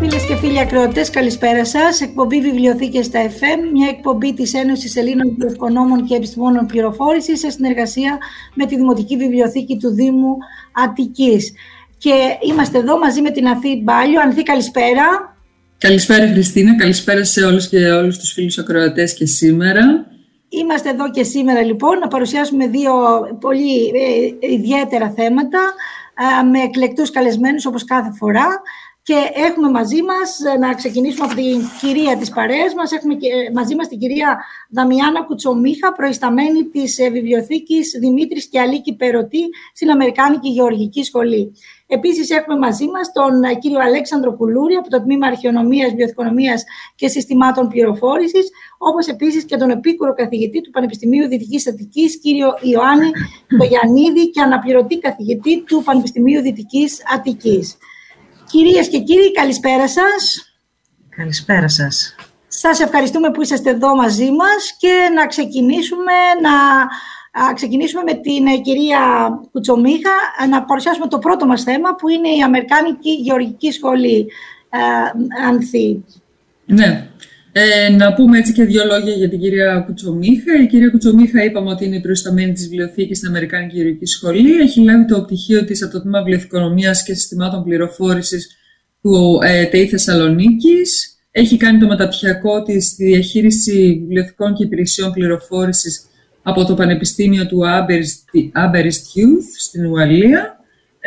[0.00, 2.00] Φίλες και φίλοι ακροατές, καλησπέρα σας.
[2.00, 8.18] Εκπομπή Βιβλιοθήκες στα FM, μια εκπομπή της Ένωσης Ελλήνων Βιβλιοθηκονόμων και Επιστημόνων Πληροφόρησης σε συνεργασία
[8.54, 10.36] με τη Δημοτική Βιβλιοθήκη του Δήμου
[10.84, 11.52] Αττικής.
[11.98, 12.14] Και
[12.48, 14.20] είμαστε εδώ μαζί με την Ανθή Μπάλιο.
[14.20, 15.36] Ανθή, καλησπέρα.
[15.78, 16.76] Καλησπέρα, Χριστίνα.
[16.76, 20.06] Καλησπέρα σε όλους και όλους τους φίλους ακροατές και σήμερα.
[20.48, 22.92] Είμαστε εδώ και σήμερα λοιπόν να παρουσιάσουμε δύο
[23.40, 23.86] πολύ
[24.40, 25.60] ε, ιδιαίτερα θέματα
[26.40, 28.46] ε, με εκλεκτούς καλεσμένους όπως κάθε φορά
[29.08, 29.18] και
[29.48, 33.74] έχουμε μαζί μας, ε, να ξεκινήσουμε από την κυρία της παρέας μας, έχουμε ε, μαζί
[33.74, 34.38] μας την κυρία
[34.70, 39.44] Δαμιάνα Κουτσομίχα, προϊσταμένη της ε, βιβλιοθήκης Δημήτρης και Αλίκη Περωτή
[39.74, 41.52] στην Αμερικάνικη Γεωργική Σχολή.
[41.86, 47.68] Επίσης έχουμε μαζί μας τον κύριο Αλέξανδρο Κουλούρη από το Τμήμα Αρχαιονομίας, Βιοθηκονομίας και Συστημάτων
[47.68, 53.10] Πληροφόρησης, όπως επίσης και τον επίκουρο καθηγητή του Πανεπιστημίου Δυτικής Αττικής, κύριο Ιωάννη
[53.58, 57.78] Τογιαννίδη και αναπληρωτή καθηγητή του Πανεπιστημίου Δυτικής Αττικής.
[58.50, 60.52] Κυρίες και κύριοι, καλησπέρα σας.
[61.08, 62.14] Καλησπέρα σας.
[62.48, 68.56] Σας ευχαριστούμε που είσαστε εδώ μαζί μας και να ξεκινήσουμε, να ξεκινήσουμε με την ε,
[68.56, 70.10] κυρία Κουτσομίχα
[70.48, 74.26] να παρουσιάσουμε το πρώτο μας θέμα που είναι η Αμερικάνικη Γεωργική Σχολή.
[74.70, 76.04] Ε, Ανθή.
[76.64, 77.08] Ναι.
[77.58, 80.62] Ε, να πούμε έτσι και δύο λόγια για την κυρία Κουτσομίχα.
[80.62, 84.58] Η κυρία Κουτσομίχα είπαμε ότι είναι η προϊσταμένη της βιβλιοθήκης στην Αμερικάνικη Γεωργική Σχολή.
[84.60, 88.56] Έχει λάβει το πτυχίο της από το Τμήμα Βιβλιοθηκονομία και Συστημάτων Πληροφόρησης
[89.02, 91.18] του ε, ΤΕΙ Θεσσαλονίκης.
[91.30, 96.06] Έχει κάνει το μεταπτυχιακό της στη διαχείριση βιβλιοθηκών και υπηρεσιών πληροφόρησης
[96.42, 97.60] από το Πανεπιστήμιο του
[98.54, 100.55] Aberystwyth Youth στην Ουαλία.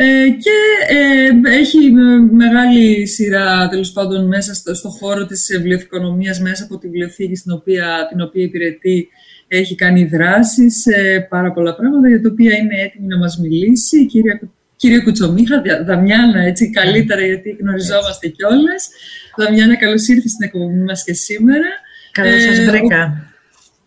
[0.01, 0.57] Ε, και
[0.95, 1.91] ε, έχει
[2.31, 7.51] μεγάλη σειρά τέλος πάντων μέσα στο, στο χώρο της βιβλιοθηκονομίας μέσα από τη βιβλιοθήκη στην
[7.51, 9.07] οποία, την οποία υπηρετεί
[9.47, 13.99] έχει κάνει δράσεις σε πάρα πολλά πράγματα για τα οποία είναι έτοιμη να μας μιλήσει
[13.99, 14.41] η κυρία,
[14.75, 18.89] κυρία Κουτσομίχα, Δαμιάνα έτσι καλύτερα γιατί γνωριζόμαστε κιόλας.
[19.37, 21.67] Δαμιάνα καλώς ήρθες στην εκπομπή μας και σήμερα.
[22.11, 23.33] Καλώς σας ε, βρήκα.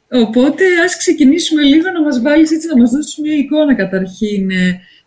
[0.09, 4.51] οπότε ας ξεκινήσουμε λίγο να μας βάλεις έτσι να μας δώσεις μια εικόνα καταρχήν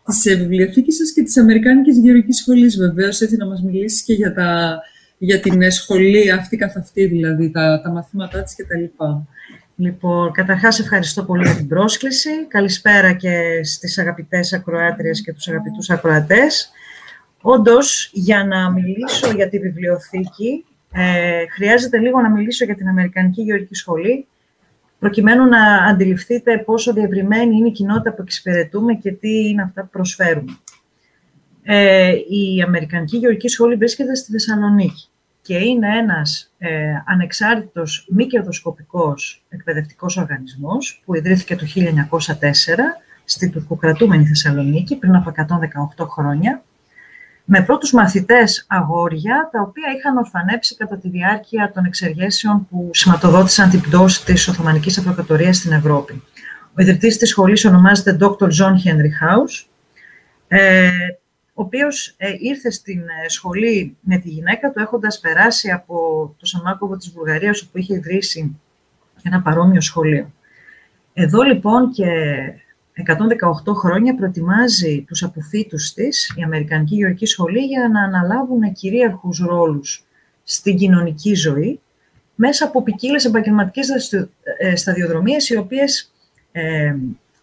[0.05, 4.33] της βιβλιοθήκης σα και της Αμερικάνικης Γεωργικής Σχολής, βεβαίως, έτσι να μας μιλήσει και για,
[4.33, 4.79] τα,
[5.17, 9.03] για την σχολή αυτή καθ' αυτή, δηλαδή τα, τα μαθήματά της κτλ.
[9.77, 12.29] Λοιπόν, καταρχάς ευχαριστώ πολύ για την πρόσκληση.
[12.47, 16.69] Καλησπέρα και στις αγαπητές ακροάτριες και τους αγαπητούς ακροατές.
[17.41, 23.41] Όντως, για να μιλήσω για τη βιβλιοθήκη, ε, χρειάζεται λίγο να μιλήσω για την Αμερικανική
[23.41, 24.27] Γεωργική Σχολή,
[24.99, 29.89] προκειμένου να αντιληφθείτε πόσο διευρυμένη είναι η κοινότητα που εξυπηρετούμε και τι είναι αυτά που
[29.89, 30.57] προσφέρουμε.
[31.63, 35.09] Ε, η Αμερικανική Γεωργική Σχολή βρίσκεται στη Θεσσαλονίκη
[35.41, 36.69] και είναι ένας ε,
[37.05, 42.19] ανεξάρτητος μη κερδοσκοπικός εκπαιδευτικός οργανισμός που ιδρύθηκε το 1904
[43.25, 45.31] στην τουρκοκρατούμενη Θεσσαλονίκη πριν από
[45.97, 46.63] 118 χρόνια
[47.45, 53.69] με πρώτους μαθητές αγόρια, τα οποία είχαν ορφανέψει κατά τη διάρκεια των εξεργέσεων που σηματοδότησαν
[53.69, 56.23] την πτώση της Οθωμανικής Αυτοκρατορίας στην Ευρώπη.
[56.77, 58.45] Ο ιδρυτής της σχολής ονομάζεται Dr.
[58.45, 59.65] John Henry House,
[60.47, 60.89] ε,
[61.53, 65.95] ο οποίος ε, ήρθε στην ε, σχολή με τη γυναίκα του, έχοντας περάσει από
[66.39, 68.59] το Σαμάκοβο της Βουλγαρίας, όπου είχε ιδρύσει
[69.23, 70.33] ένα παρόμοιο σχολείο.
[71.13, 72.05] Εδώ λοιπόν και
[73.65, 80.05] 118 χρόνια προετοιμάζει τους αποφύτους της, η Αμερικανική Γεωργική Σχολή, για να αναλάβουν κυρίαρχους ρόλους
[80.43, 81.79] στην κοινωνική ζωή,
[82.35, 83.89] μέσα από ποικίλες επαγγελματικές
[84.57, 86.11] ε, σταδιοδρομίες, οι οποίες
[86.51, 86.95] ε,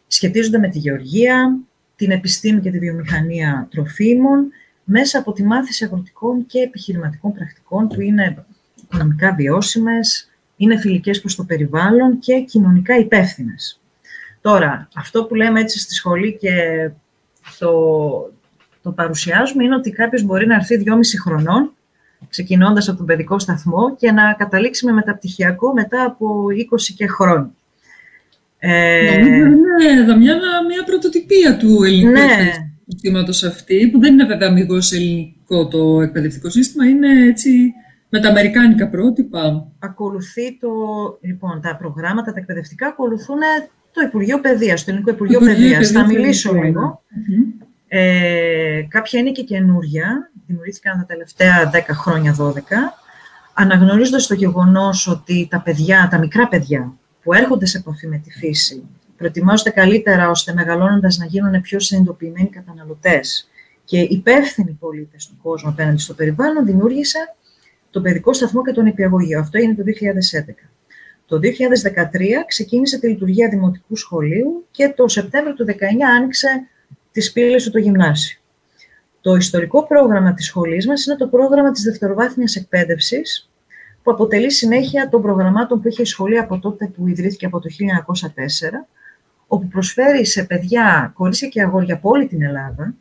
[0.06, 1.58] σχετίζονται με τη γεωργία,
[1.96, 4.50] την επιστήμη και τη βιομηχανία τροφίμων,
[4.84, 8.44] μέσα από τη μάθηση αγροτικών και επιχειρηματικών πρακτικών που είναι
[8.82, 13.81] οικονομικά βιώσιμες, είναι φιλικές προς το περιβάλλον και κοινωνικά υπεύθυνες.
[14.42, 16.50] Τώρα, αυτό που λέμε έτσι στη σχολή και
[17.58, 17.70] το,
[18.82, 21.72] το παρουσιάζουμε είναι ότι κάποιος μπορεί να έρθει δυόμιση χρονών,
[22.28, 27.50] ξεκινώντας από τον παιδικό σταθμό και να καταλήξει με μεταπτυχιακό μετά από 20 και χρόνια.
[28.58, 32.52] Ε, Νομίζω είναι Δαμιάνα μια πρωτοτυπία του ελληνικού ναι.
[32.88, 37.72] συστήματος αυτή, που δεν είναι βέβαια αμυγός ελληνικό το εκπαιδευτικό σύστημα, είναι έτσι
[38.08, 39.68] με τα αμερικάνικα πρότυπα.
[39.78, 40.68] Ακολουθεί το,
[41.20, 43.38] λοιπόν, τα προγράμματα, τα εκπαιδευτικά ακολουθούν
[43.92, 45.90] το Υπουργείο Παιδείας, το Ελληνικό Υπουργείο, Παιδείας.
[45.90, 46.52] Θα μιλήσω
[47.88, 52.52] Ε, κάποια είναι και καινούρια, δημιουργήθηκαν τα τελευταία 10 χρόνια, 12,
[53.54, 56.92] αναγνωρίζοντας το γεγονός ότι τα παιδιά, τα μικρά παιδιά
[57.22, 58.82] που έρχονται σε επαφή με τη φύση,
[59.16, 63.48] προετοιμάζονται καλύτερα ώστε μεγαλώνοντας να γίνουν πιο συνειδητοποιημένοι καταναλωτές
[63.84, 67.18] και υπεύθυνοι πολίτες του κόσμου απέναντι στο περιβάλλον, δημιούργησε
[67.90, 69.40] το παιδικό σταθμό και τον υπηαγωγείο.
[69.40, 70.70] Αυτό είναι το 2011.
[71.26, 71.42] Το 2013
[72.46, 75.72] ξεκίνησε τη λειτουργία Δημοτικού Σχολείου και το Σεπτέμβριο του 2019
[76.16, 76.48] άνοιξε
[77.12, 78.38] τις πύλες του το γυμνάσιο.
[79.20, 83.50] Το ιστορικό πρόγραμμα της σχολής μας είναι το πρόγραμμα της δευτεροβάθμιας εκπαίδευσης,
[84.02, 87.68] που αποτελεί συνέχεια των προγραμμάτων που είχε η σχολή από τότε που ιδρύθηκε από το
[87.68, 88.86] 1904,
[89.46, 92.94] όπου προσφέρει σε παιδιά, κορίτσια και αγόρια από όλη την Ελλάδα,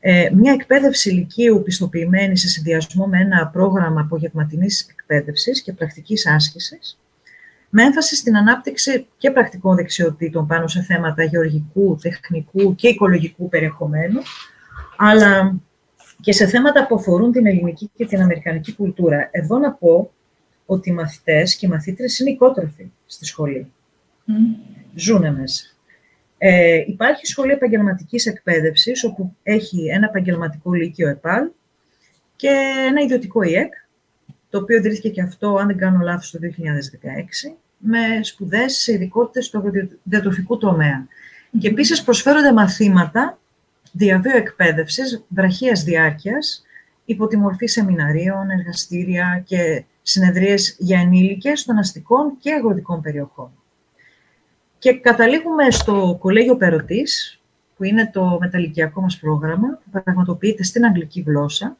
[0.00, 6.98] ε, μια εκπαίδευση ηλικίου πιστοποιημένη σε συνδυασμό με ένα πρόγραμμα απογευματινής εκπαίδευσης και πρακτικής άσκησης,
[7.70, 14.20] με έμφαση στην ανάπτυξη και πρακτικών δεξιοτήτων πάνω σε θέματα γεωργικού, τεχνικού και οικολογικού περιεχομένου,
[14.96, 15.60] αλλά
[16.20, 19.28] και σε θέματα που αφορούν την ελληνική και την αμερικανική κουλτούρα.
[19.30, 20.10] Εδώ να πω
[20.66, 23.72] ότι οι μαθητές και οι μαθήτρες είναι οικότροφοι στη σχολή.
[24.28, 24.32] Mm.
[24.94, 25.64] Ζούνε μέσα.
[26.38, 31.48] Ε, υπάρχει σχολή επαγγελματικής εκπαίδευσης, όπου έχει ένα επαγγελματικό λύκειο ΕΠΑΛ
[32.36, 32.48] και
[32.88, 33.72] ένα ιδιωτικό ΙΕΚ,
[34.50, 39.50] το οποίο ιδρύθηκε και αυτό, αν δεν κάνω λάθος, το 2016, με σπουδές σε ειδικότητες
[39.50, 39.62] του
[40.02, 41.06] διατροφικού τομέα.
[41.58, 43.38] Και επίσης προσφέρονται μαθήματα
[43.92, 46.62] διαβίου εκπαίδευσης βραχίας διάρκειας,
[47.04, 53.50] υπό τη μορφή σεμιναρίων, εργαστήρια και συνεδρίες για ενήλικες των αστικών και αγροτικών περιοχών.
[54.78, 57.40] Και καταλήγουμε στο Κολέγιο Περωτής,
[57.76, 61.76] που είναι το μεταλλικιακό μας πρόγραμμα, που πραγματοποιείται στην αγγλική γλώσσα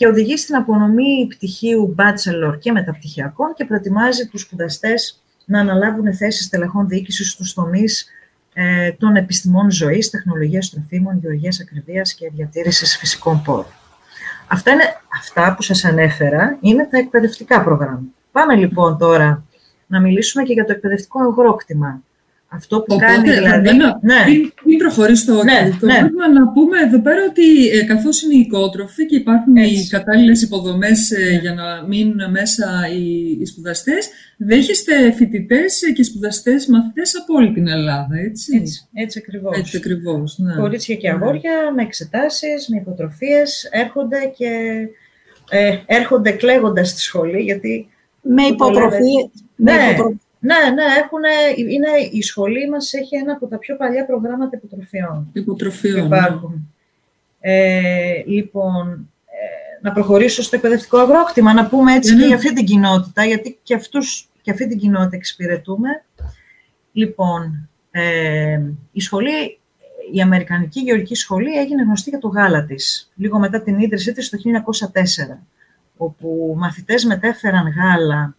[0.00, 6.48] και οδηγεί στην απονομή πτυχίου bachelor και μεταπτυχιακών και προετοιμάζει τους σπουδαστές να αναλάβουν θέσεις
[6.48, 8.06] τελεχών διοίκησης στους τομείς
[8.52, 13.66] ε, των επιστημών ζωής, τεχνολογίας τροφίμων, γεωργίας ακριβίας και διατήρησης φυσικών πόρων.
[14.48, 14.82] Αυτά, είναι,
[15.18, 18.14] αυτά που σας ανέφερα είναι τα εκπαιδευτικά προγράμματα.
[18.32, 19.44] Πάμε λοιπόν τώρα
[19.86, 22.02] να μιλήσουμε και για το εκπαιδευτικό αγρόκτημα,
[22.52, 23.76] αυτό που κάνει δηλαδή...
[23.76, 24.22] ναι.
[24.24, 25.98] πριν, πριν προχωρήσει το ναι, ναι.
[26.38, 29.74] να πούμε εδώ πέρα ότι ε, καθώς είναι οικότροφοι και υπάρχουν έτσι.
[29.74, 36.66] οι κατάλληλες υποδομές ε, για να μείνουν μέσα οι, οι σπουδαστές, δέχεστε φοιτητές και σπουδαστές
[36.66, 39.58] μαθητές από όλη την Ελλάδα, έτσι; Έτσι, έτσι ακριβώς.
[39.58, 40.54] Έτσι ακριβώς, ναι.
[40.54, 44.48] Κορίτσια και αγόρια με εξετάσεις, με υποτροφίες, έρχονται και
[45.50, 47.88] ε, έρχονται κλαίγοντας στη σχολή, γιατί...
[48.22, 49.30] Με υποτροφίες.
[49.56, 49.96] Ναι,
[50.40, 51.20] ναι, ναι, έχουν,
[51.68, 55.30] είναι, η σχολή μας έχει ένα από τα πιο παλιά προγράμματα υποτροφιών.
[55.32, 56.50] Υποτροφιών, υπάρχουν.
[56.50, 56.60] Ναι.
[57.40, 62.64] Ε, λοιπόν, ε, να προχωρήσω στο εκπαιδευτικό αγρόκτημα, να πούμε έτσι και για αυτή την
[62.64, 65.88] κοινότητα, γιατί και, αυτούς, και αυτή την κοινότητα εξυπηρετούμε.
[66.92, 68.60] Λοιπόν, ε,
[68.92, 69.58] η σχολή,
[70.12, 74.30] η Αμερικανική Γεωργική Σχολή έγινε γνωστή για το γάλα της, λίγο μετά την ίδρυσή της
[74.30, 75.38] το 1904,
[75.96, 78.36] όπου μαθητές μετέφεραν γάλα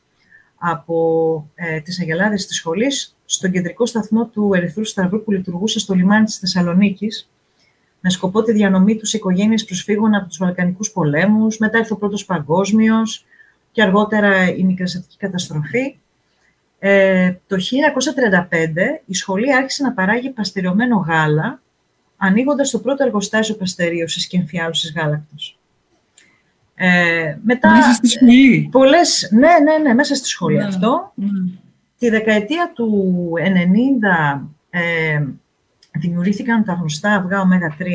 [0.64, 5.94] από ε, τις Αγελάδες της σχολής στον κεντρικό σταθμό του Ερυθρού Σταυρού που λειτουργούσε στο
[5.94, 7.30] λιμάνι της Θεσσαλονίκης
[8.00, 12.26] με σκοπό τη διανομή τους οικογένειες προσφύγων από τους Βαλκανικούς πολέμους, μετά ήρθε ο Πρώτος
[12.26, 13.26] Παγκόσμιος
[13.72, 15.98] και αργότερα η μικρασιατική καταστροφή.
[16.80, 21.62] Ε, το 1935 η σχολή άρχισε να παράγει παστεριωμένο γάλα,
[22.18, 25.61] ανοίγοντας το πρώτο εργοστάσιο παστερίωσης και εμφιάλωσης γάλακτος.
[26.76, 28.70] Ε, μετά, μέσα στη σχολή.
[28.72, 31.12] Πολλές, ναι, ναι, ναι, μέσα στη σχολή ναι, αυτό.
[31.16, 31.28] Ναι.
[31.98, 33.32] Τη δεκαετία του
[34.36, 35.24] 90 ε,
[36.00, 37.86] δημιουργήθηκαν τα γνωστά αυγά ω3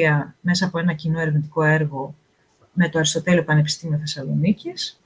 [0.40, 2.14] μέσα από ένα κοινό ερευνητικό έργο
[2.73, 5.00] με το Αριστοτέλειο Πανεπιστήμιο Θεσσαλονίκης.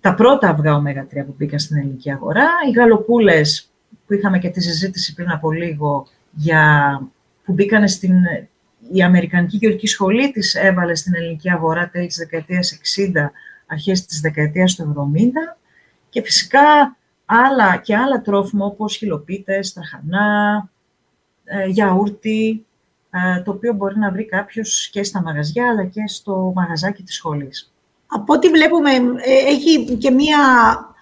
[0.00, 2.48] Τα πρώτα αυγά ω3 που μπήκαν στην ελληνική αγορά.
[2.68, 3.70] Οι γαλοπούλες
[4.06, 7.00] που είχαμε και τη συζήτηση πριν από λίγο για,
[7.44, 8.14] που μπήκαν στην
[8.92, 13.30] η Αμερικανική Γεωργική Σχολή της έβαλε στην ελληνική αγορά τέλης της δεκαετίας 60,
[13.66, 15.56] αρχές της δεκαετίας του 70
[16.08, 20.68] και φυσικά άλλα και άλλα τρόφιμα όπως χιλοπίτες, τραχανά,
[21.44, 22.66] ε, γιαούρτι,
[23.10, 27.14] ε, το οποίο μπορεί να βρει κάποιος και στα μαγαζιά αλλά και στο μαγαζάκι της
[27.14, 27.72] σχολής.
[28.06, 28.90] Από ό,τι βλέπουμε,
[29.24, 30.38] ε, έχει και μία
[30.90, 30.93] ε,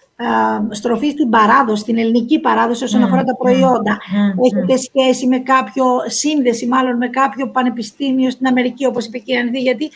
[0.70, 3.98] στροφής στην παράδοση, στην ελληνική παράδοση όσον αφορά τα προϊόντα.
[4.44, 9.40] Έχετε σχέση με κάποιο, σύνδεση μάλλον με κάποιο πανεπιστήμιο στην Αμερική, όπως είπε η κυρία
[9.40, 9.90] Ανδή, γιατί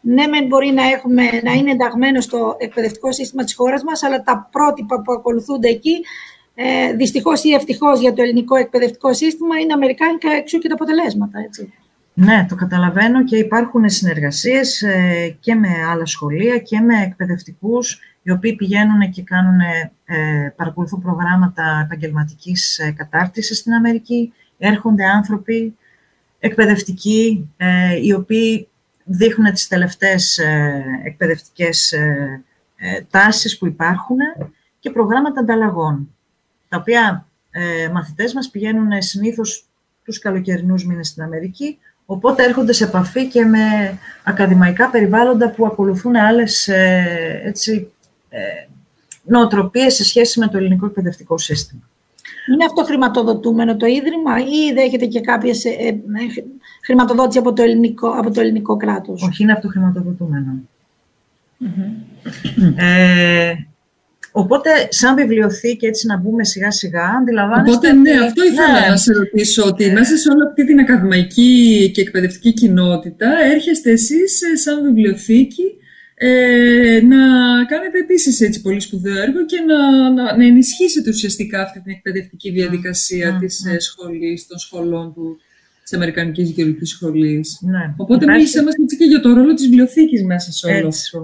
[0.00, 4.22] ναι, μεν μπορεί να, έχουμε, να είναι ενταγμένο στο εκπαιδευτικό σύστημα της χώρας μας, αλλά
[4.22, 6.00] τα πρότυπα που ακολουθούνται εκεί,
[6.54, 11.38] ε, δυστυχώς ή ευτυχώς για το ελληνικό εκπαιδευτικό σύστημα, είναι αμερικάνικα εξού και τα αποτελέσματα.
[11.38, 11.72] Έτσι.
[12.14, 17.98] Ναι, το καταλαβαίνω και υπάρχουν συνεργασίες ε, και με άλλα σχολεία και με εκπαιδευτικούς
[18.30, 19.60] οι οποίοι πηγαίνουν και κάνουν,
[20.04, 24.32] ε, παρακολουθούν προγράμματα επαγγελματικής ε, κατάρτισης στην Αμερική.
[24.58, 25.76] Έρχονται άνθρωποι
[26.38, 28.68] εκπαιδευτικοί, ε, οι οποίοι
[29.04, 32.42] δείχνουν τις τελευταίες ε, εκπαιδευτικές ε,
[32.76, 34.16] ε, τάσεις που υπάρχουν
[34.78, 36.14] και προγράμματα ανταλλαγών,
[36.68, 39.64] τα οποία ε, μαθητές μας πηγαίνουν συνήθως
[40.04, 43.58] τους καλοκαιρινούς μήνες στην Αμερική, Οπότε έρχονται σε επαφή και με
[44.24, 46.68] ακαδημαϊκά περιβάλλοντα που ακολουθούν άλλες
[47.44, 47.99] έτσι, ε,
[49.24, 51.82] νοοτροπίες σε σχέση με το ελληνικό εκπαιδευτικό σύστημα.
[52.52, 55.98] Είναι αυτό χρηματοδοτούμενο το Ίδρυμα ή δέχεται και κάποιες ε, ε,
[56.84, 59.52] χρηματοδότηση από το ελληνικό, από το ελληνικό κράτος; Όχι, είναι
[62.76, 63.54] Ε,
[64.32, 67.88] οπότε, σαν βιβλιοθήκη, έτσι να μπούμε σιγά σιγά, αντιλαμβάνεστε...
[67.88, 68.88] Οπότε, ναι, αυτό ήθελα ναι.
[68.88, 69.92] να σε ρωτήσω, ότι ε.
[69.92, 75.64] μέσα σε όλη αυτή την ακαδημαϊκή και εκπαιδευτική κοινότητα έρχεστε εσείς ε, σαν βιβλιοθήκη
[76.22, 77.18] ε, να
[77.64, 82.50] κάνετε επίσης έτσι πολύ σπουδαίο έργο και να, να, να ενισχύσετε ουσιαστικά αυτή την εκπαιδευτική
[82.50, 83.76] διαδικασία mm, της mm.
[83.78, 85.38] σχολής, των σχολών του,
[85.82, 87.58] της Αμερικανικής Γεωργικής Σχολής.
[87.60, 87.94] Ναι.
[87.96, 88.40] Οπότε Υπάρχει...
[88.40, 91.18] μίλησέ μας έτσι και για το ρόλο της βιβλιοθήκης μέσα σε όλο έτσι.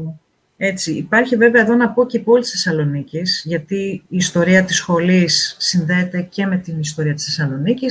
[0.56, 0.92] Έτσι.
[0.92, 5.56] Υπάρχει βέβαια εδώ να πω και η πόλη της Θεσσαλονίκη, γιατί η ιστορία της σχολής
[5.58, 7.86] συνδέεται και με την ιστορία της Θεσσαλονίκη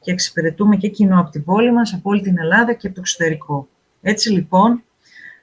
[0.00, 3.00] και εξυπηρετούμε και κοινό από την πόλη μας, από όλη την Ελλάδα και από το
[3.00, 3.68] εξωτερικό.
[4.02, 4.82] Έτσι λοιπόν,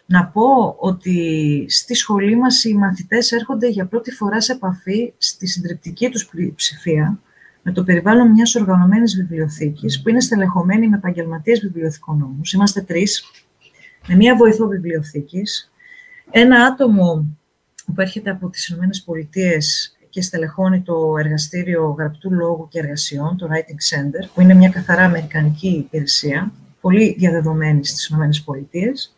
[0.05, 5.47] να πω ότι στη σχολή μας οι μαθητές έρχονται για πρώτη φορά σε επαφή στη
[5.47, 7.19] συντριπτική τους ψηφία
[7.61, 12.53] με το περιβάλλον μιας οργανωμένης βιβλιοθήκης που είναι στελεχωμένη με επαγγελματίες βιβλιοθηκονόμους.
[12.53, 13.23] Είμαστε τρεις,
[14.07, 15.71] με μία βοηθό βιβλιοθήκης,
[16.31, 17.37] ένα άτομο
[17.85, 23.47] που έρχεται από τις Ηνωμένες Πολιτείες και στελεχώνει το εργαστήριο γραπτού λόγου και εργασιών, το
[23.51, 29.15] Writing Center, που είναι μια καθαρά αμερικανική υπηρεσία, πολύ διαδεδομένη στις Ηνωμένες Πολιτείες,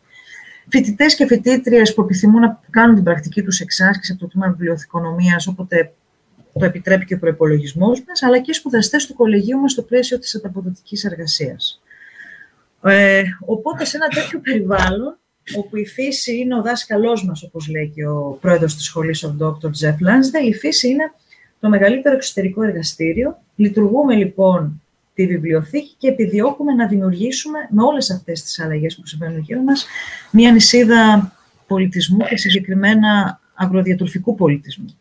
[0.68, 5.46] φοιτητές και φοιτήτριες που επιθυμούν να κάνουν την πρακτική τους εξάσκηση από το τμήμα βιβλιοθηκονομίας,
[5.46, 5.92] όποτε
[6.58, 10.34] το επιτρέπει και ο προπολογισμό μας, αλλά και σπουδαστές του κολεγίου μας στο πλαίσιο της
[10.34, 11.80] ανταποδοτικής εργασίας.
[12.82, 15.18] Ε, οπότε, σε ένα τέτοιο περιβάλλον,
[15.56, 19.36] όπου η φύση είναι ο δάσκαλός μας, όπως λέει και ο πρόεδρος της σχολής, ο
[19.40, 19.66] Dr.
[19.66, 21.12] Jeff Lansdale, η φύση είναι
[21.60, 23.38] το μεγαλύτερο εξωτερικό εργαστήριο.
[23.56, 24.82] Λειτουργούμε λοιπόν
[25.16, 29.86] τη βιβλιοθήκη και επιδιώκουμε να δημιουργήσουμε με όλες αυτές τις αλλαγές που συμβαίνουν γύρω μας
[30.30, 31.32] μια νησίδα
[31.66, 34.98] πολιτισμού και συγκεκριμένα αγροδιατροφικού πολιτισμού.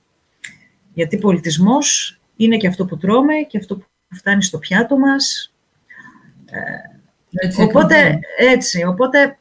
[0.93, 5.53] Γιατί πολιτισμός είναι και αυτό που τρώμε και αυτό που φτάνει στο πιάτο μας.
[7.31, 9.39] Έτσι, οπότε, έτσι, οπότε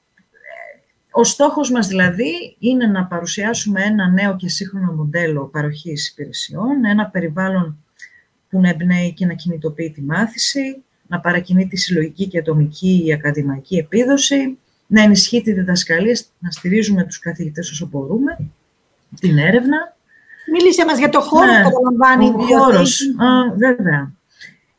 [1.11, 7.07] ο στόχος μας δηλαδή είναι να παρουσιάσουμε ένα νέο και σύγχρονο μοντέλο παροχής υπηρεσιών, ένα
[7.07, 7.84] περιβάλλον
[8.55, 13.13] που να εμπνέει και να κινητοποιεί τη μάθηση, να παρακινεί τη συλλογική και ατομική ή
[13.13, 18.39] ακαδημαϊκή επίδοση, να ενισχύει τη διδασκαλία, να στηρίζουμε τους καθηγητές όσο μπορούμε,
[19.21, 19.97] την έρευνα.
[20.53, 23.15] Μίλησε μας για το χώρο ναι, που καταλαμβάνει η βιβλιοθήκη.
[23.57, 24.13] βέβαια.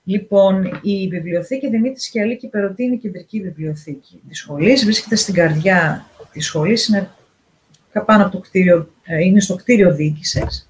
[0.03, 6.87] Λοιπόν, η βιβλιοθήκη Δημήτρης Σκιαλίκη Περωτίνη Κεντρική Βιβλιοθήκη της σχολής βρίσκεται στην καρδιά της σχολής,
[6.87, 7.09] είναι
[8.05, 10.67] πάνω από το κτίριο, ε, είναι στο κτίριο διοίκησης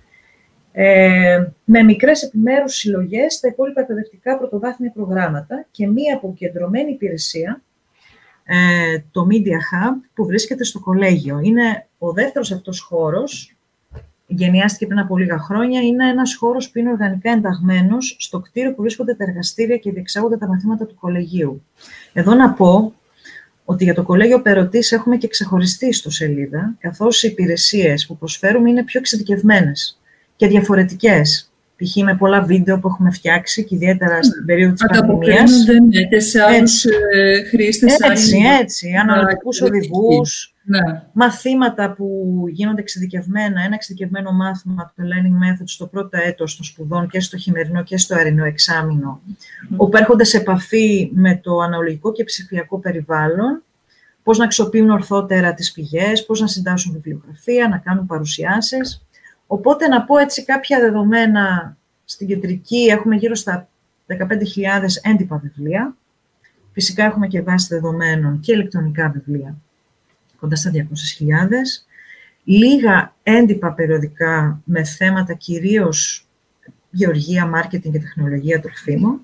[0.78, 7.62] ε, με μικρές επιμέρους συλλογές στα υπόλοιπα εκπαιδευτικά πρωτοβάθμια προγράμματα και μία αποκεντρωμένη υπηρεσία,
[8.44, 11.40] ε, το Media Hub, που βρίσκεται στο κολέγιο.
[11.44, 13.56] Είναι ο δεύτερος αυτός χώρος,
[14.28, 18.82] γενιάστηκε πριν από λίγα χρόνια, είναι ένας χώρος που είναι οργανικά ενταγμένος στο κτίριο που
[18.82, 21.64] βρίσκονται τα εργαστήρια και διεξάγονται τα μαθήματα του κολεγίου.
[22.14, 22.94] Εδώ να πω
[23.66, 28.70] ότι για το Κολέγιο Περωτής έχουμε και ξεχωριστή στο σελίδα, καθώς οι υπηρεσίες που προσφέρουμε
[28.70, 30.00] είναι πιο εξειδικευμένες
[30.36, 31.50] και διαφορετικές.
[31.78, 32.04] Π.χ.
[32.04, 35.52] με πολλά βίντεο που έχουμε φτιάξει και ιδιαίτερα στην περίοδο της πανδημίας.
[35.90, 38.00] Ναι, και σε άλλους ε, χρήστες.
[38.00, 38.94] Έτσι, έτσι.
[39.02, 40.80] Αναλυτικούς οδηγούς, ναι.
[41.14, 47.08] μαθήματα που γίνονται εξειδικευμένα, ένα εξειδικευμένο μάθημα, το Learning Method, στο πρώτο έτος των σπουδών
[47.08, 49.76] και στο χειμερινό και στο αρινό εξάμεινο, mm.
[49.78, 53.64] όπου έρχονται σε επαφή με το αναλογικό και ψηφιακό περιβάλλον,
[54.24, 59.05] πώς να αξιοποιούν ορθότερα τις πηγές, πώς να συντάσσουν βιβλιογραφία, να κάνουν παρουσιάσεις.
[59.48, 63.68] Οπότε να πω έτσι κάποια δεδομένα στην κεντρική έχουμε γύρω στα
[64.08, 64.18] 15.000
[65.02, 65.96] έντυπα βιβλία.
[66.74, 69.56] Φυσικά έχουμε και βάση δεδομένων και ηλεκτρονικά βιβλία,
[70.40, 70.80] κοντά στα 200.000.
[72.44, 76.28] Λίγα έντυπα περιοδικά με θέματα κυρίως
[76.90, 79.22] γεωργία, μάρκετινγκ και τεχνολογία τροφίμων.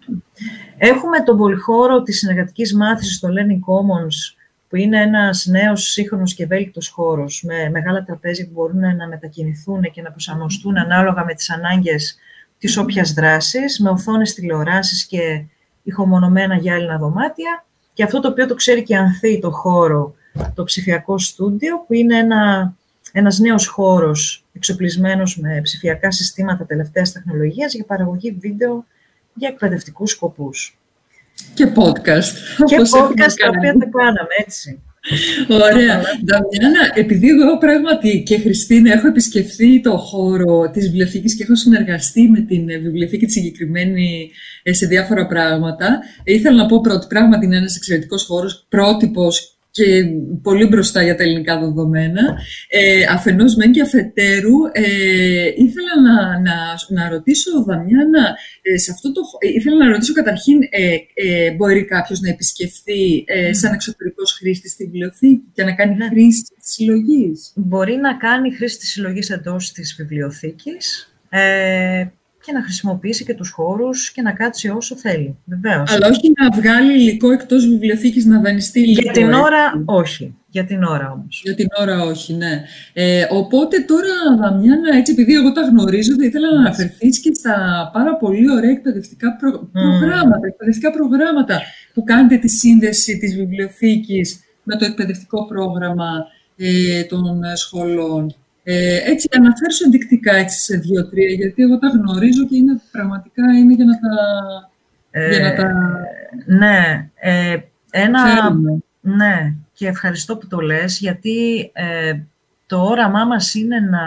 [0.77, 4.40] Έχουμε τον πολυχώρο της συνεργατικής μάθησης στο Learning Commons
[4.71, 9.81] που είναι ένας νέος σύγχρονος και ευέλικτος χώρος με μεγάλα τραπέζια που μπορούν να μετακινηθούν
[9.81, 12.17] και να προσαρμοστούν ανάλογα με τις ανάγκες
[12.57, 15.43] της όποιας δράσης, με οθόνες τηλεοράσεις και
[15.83, 17.65] ηχομονωμένα γυάλινα δωμάτια.
[17.93, 20.15] Και αυτό το οποίο το ξέρει και ανθεί το χώρο,
[20.53, 22.73] το ψηφιακό στούντιο, που είναι ένα,
[23.11, 28.85] ένας νέος χώρος εξοπλισμένος με ψηφιακά συστήματα τελευταίας τεχνολογίας για παραγωγή βίντεο
[29.33, 30.80] για εκπαιδευτικούς σκοπούς.
[31.53, 32.33] Και podcast.
[32.65, 34.81] Και podcast, τα οποία τα κάναμε έτσι.
[35.49, 36.01] Ωραία.
[36.25, 42.29] Δαμιάνα, επειδή εγώ πράγματι και Χριστίνα έχω επισκεφθεί το χώρο της βιβλιοθήκης και έχω συνεργαστεί
[42.29, 44.31] με την βιβλιοθήκη τη συγκεκριμένη
[44.63, 50.03] ε, σε διάφορα πράγματα, ήθελα να πω πρώτη πράγματι είναι ένας εξαιρετικός χώρος, πρότυπος και
[50.41, 52.21] πολύ μπροστά για τα ελληνικά δεδομένα.
[52.69, 56.55] Ε, αφενός μεν και αφετέρου, ε, ήθελα να, να,
[56.89, 61.85] να ρωτήσω, Δαμιάνα, ε, σε αυτό το, ε, ήθελα να ρωτήσω καταρχήν, ε, ε, μπορεί
[61.85, 66.07] κάποιος να επισκεφθεί ε, σαν εξωτερικός χρήστης τη βιβλιοθήκη και να κάνει ναι.
[66.07, 71.15] χρήση της συλλογής; Μπορεί να κάνει χρήση της συλλογής εντός της βιβλιοθήκης.
[72.41, 75.91] Ε, και να χρησιμοποιήσει και τους χώρους και να κάτσει όσο θέλει, βεβαίως.
[75.91, 79.01] Αλλά όχι να βγάλει υλικό εκτός βιβλιοθήκης, να δανειστεί υλικό.
[79.01, 80.35] Για την ώρα όχι.
[80.49, 81.41] Για την ώρα όμως.
[81.43, 82.63] Για την ώρα όχι, ναι.
[82.93, 87.89] Ε, οπότε τώρα, Δαμιάνα, έτσι επειδή εγώ τα γνωρίζω, θα ήθελα να αναφερθείς και στα
[87.93, 89.35] πάρα πολύ ωραία εκπαιδευτικά
[89.71, 91.61] προγράμματα, εκπαιδευτικά προγράμματα
[91.93, 96.09] που κάνετε τη σύνδεση της βιβλιοθήκης με το εκπαιδευτικό πρόγραμμα
[96.57, 98.35] ε, των σχολών.
[98.63, 103.73] Ε, έτσι, αναφέρω ενδεικτικά έτσι, σε δύο-τρία, γιατί εγώ τα γνωρίζω και είναι πραγματικά είναι
[103.73, 104.09] για να τα...
[105.11, 105.71] Ε, για να τα
[106.45, 107.57] ναι, ε,
[107.91, 108.21] ένα...
[109.01, 112.19] Ναι, και ευχαριστώ που το λες, γιατί ε,
[112.65, 113.99] το όραμά μας είναι να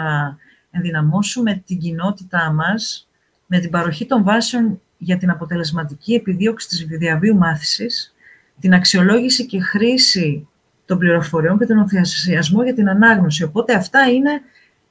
[0.71, 3.09] ενδυναμώσουμε την κοινότητά μας
[3.45, 8.13] με την παροχή των βάσεων για την αποτελεσματική επιδίωξη της διαβίου μάθησης,
[8.59, 10.47] την αξιολόγηση και χρήση
[10.85, 13.43] των πληροφοριών και τον ενθουσιασμό για την ανάγνωση.
[13.43, 14.41] Οπότε αυτά είναι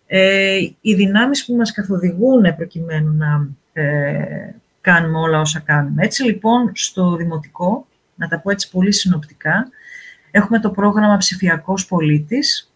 [0.06, 6.04] ε, οι δυνάμεις που μας καθοδηγούν προκειμένου να ε, κάνουμε όλα όσα κάνουμε.
[6.04, 9.68] Έτσι λοιπόν στο Δημοτικό, να τα πω έτσι πολύ συνοπτικά,
[10.30, 12.72] έχουμε το πρόγραμμα Ψηφιακός Πολίτης.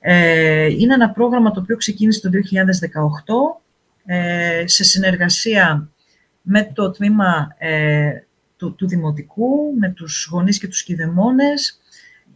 [0.00, 2.30] Ε, είναι ένα πρόγραμμα το οποίο ξεκίνησε το
[3.56, 3.60] 2018
[4.04, 5.88] ε, σε συνεργασία
[6.42, 8.10] με το τμήμα ε,
[8.56, 11.80] του, του Δημοτικού, με τους γονείς και τους κηδεμόνες,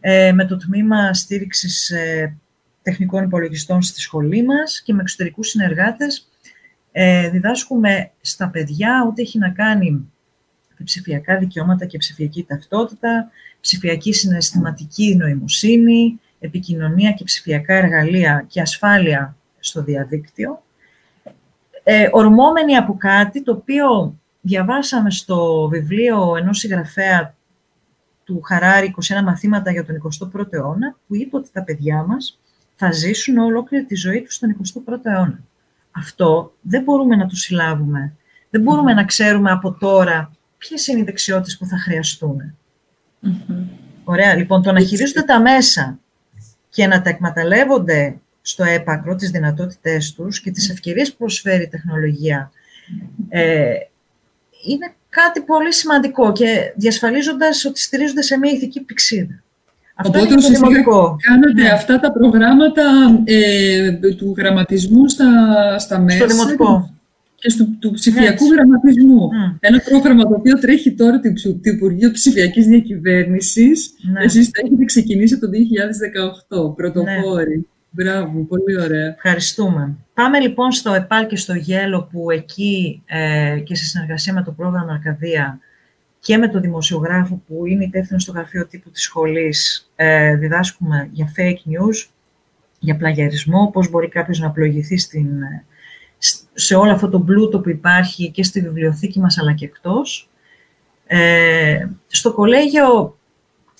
[0.01, 2.37] ε, με το τμήμα στήριξης ε,
[2.81, 6.29] τεχνικών υπολογιστών στη σχολή μας και με εξωτερικούς συνεργάτες.
[6.91, 9.91] Ε, διδάσκουμε στα παιδιά ό,τι έχει να κάνει
[10.77, 13.29] με ψηφιακά δικαιώματα και ψηφιακή ταυτότητα,
[13.61, 20.63] ψηφιακή συναισθηματική νοημοσύνη, επικοινωνία και ψηφιακά εργαλεία και ασφάλεια στο διαδίκτυο.
[21.83, 27.35] Ε, ορμόμενοι από κάτι το οποίο διαβάσαμε στο βιβλίο ενός συγγραφέα
[28.33, 29.95] του Χαράρη 21 μαθήματα για τον
[30.33, 32.39] 21ο αιώνα, που είπε ότι τα παιδιά μας
[32.75, 34.55] θα ζήσουν ολόκληρη τη ζωή τους στον
[34.87, 35.39] 21ο αιώνα.
[35.91, 38.13] Αυτό δεν μπορούμε να το συλλάβουμε.
[38.49, 42.55] Δεν μπορούμε να ξέρουμε από τώρα ποιες είναι οι δεξιότητες που θα χρειαστούν.
[44.03, 44.35] Ωραία.
[44.35, 45.99] Λοιπόν, το να χειρίζονται τα μέσα
[46.69, 51.67] και να τα εκμεταλλεύονται στο έπακρο τις δυνατότητές τους και τις ευκαιρίες που προσφέρει η
[51.67, 52.51] τεχνολογία
[53.29, 53.73] ε,
[54.67, 59.43] είναι κάτι πολύ σημαντικό και διασφαλίζοντας ότι στηρίζονται σε μια ηθική πηξίδα.
[59.95, 60.69] Αυτό Οπότε ουσιαστικά
[61.27, 61.69] κάνετε ναι.
[61.69, 62.83] αυτά τα προγράμματα
[63.23, 65.29] ε, του γραμματισμού στα,
[65.79, 66.17] στα μέσα.
[66.17, 66.93] Στο δημοτικό.
[67.35, 68.47] Και στο, του ψηφιακού Έτσι.
[68.53, 69.29] γραμματισμού.
[69.29, 69.57] Mm.
[69.59, 73.93] Ένα πρόγραμμα το οποίο τρέχει τώρα το, το Υπουργείο Ψηφιακής Διακυβέρνησης.
[74.11, 74.23] Ναι.
[74.23, 75.47] Εσείς το έχετε ξεκινήσει το
[76.67, 77.55] 2018, πρωτοπόροι.
[77.57, 77.63] Ναι.
[77.93, 79.07] Μπράβο, πολύ ωραία.
[79.07, 79.95] Ευχαριστούμε.
[80.13, 84.51] Πάμε λοιπόν στο ΕΠΑΛ και στο ΓΕΛΟ που εκεί ε, και σε συνεργασία με το
[84.51, 85.59] πρόγραμμα Αρκαδία
[86.19, 91.33] και με τον δημοσιογράφο που είναι υπεύθυνος στο γραφείο τύπου της σχολής ε, διδάσκουμε για
[91.37, 92.09] fake news,
[92.79, 95.65] για πλαγιαρισμό, πώς μπορεί κάποιος να πλοηγηθεί στην, ε,
[96.53, 100.29] σε όλο αυτό το πλούτο που υπάρχει και στη βιβλιοθήκη μας αλλά και εκτός.
[101.07, 103.17] Ε, στο κολέγιο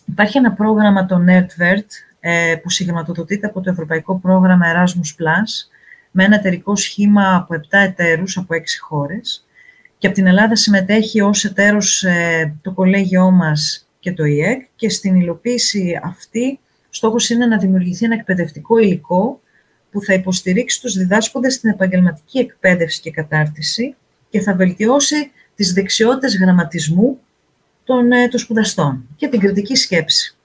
[0.06, 2.11] υπάρχει ένα πρόγραμμα, το NERDVERT, ε,
[2.64, 5.44] που συγχρηματοδοτείται από το Ευρωπαϊκό Πρόγραμμα Erasmus+,
[6.12, 9.46] με ένα εταιρικό σχήμα από 7 εταίρους από 6 χώρες
[9.98, 14.90] και από την Ελλάδα συμμετέχει ως εταίρος ε, το κολέγιό μας και το ΙΕΚ και
[14.90, 19.42] στην υλοποίηση αυτή στόχος είναι να δημιουργηθεί ένα εκπαιδευτικό υλικό
[19.92, 23.96] που θα υποστηρίξει τους διδάσκοντες στην επαγγελματική εκπαίδευση και κατάρτιση
[24.30, 27.20] και θα βελτιώσει τις δεξιότητες γραμματισμού
[27.84, 30.36] των, ε, των σπουδαστών και την κριτική σκέψη.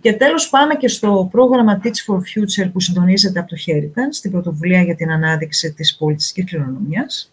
[0.00, 4.30] Και τέλος πάμε και στο πρόγραμμα Teach for Future που συντονίζεται από το Heritage, στην
[4.30, 7.32] πρωτοβουλία για την ανάδειξη της πολιτιστικής κληρονομιάς.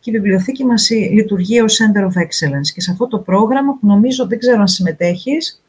[0.00, 2.68] Και η βιβλιοθήκη μας λειτουργεί ως Center of Excellence.
[2.74, 5.62] Και σε αυτό το πρόγραμμα που νομίζω δεν ξέρω αν συμμετέχεις,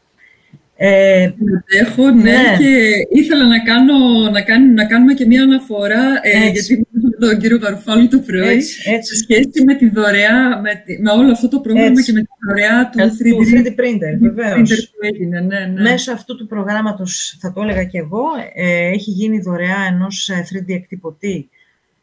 [0.84, 1.32] ε,
[1.66, 6.50] Έχω, ναι, ναι, και ήθελα να, κάνω, να, κάνω, να κάνουμε και μία αναφορά, ε,
[6.50, 6.91] γιατί με
[7.28, 9.16] τον κύριο Καρουφάλου το πρωί, έτσι, έτσι.
[9.16, 12.04] σε σχέση με τη δωρεά, με, με όλο αυτό το πρόγραμμα έτσι.
[12.04, 14.94] και με τη δωρεά του 3D, 3D printer, βεβαίως.
[15.00, 15.82] έγινε, ναι, ναι.
[15.82, 20.70] Μέσω αυτού του προγράμματος, θα το έλεγα και εγώ, ε, έχει γίνει δωρεά ενός 3D
[20.70, 21.50] ε, εκτυπωτή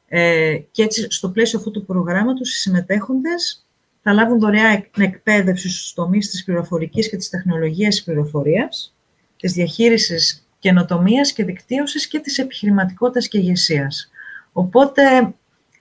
[0.09, 3.67] ε, και έτσι, στο πλαίσιο αυτού του προγράμματος, οι συμμετέχοντες
[4.03, 8.97] θα λάβουν δωρεά εκπαίδευση στους τομείς της πληροφορικής και της τεχνολογίας της πληροφορίας,
[9.37, 14.11] της διαχείρισης καινοτομίας και δικτύωσης και της επιχειρηματικότητας και ηγεσίας.
[14.59, 15.35] Οπότε,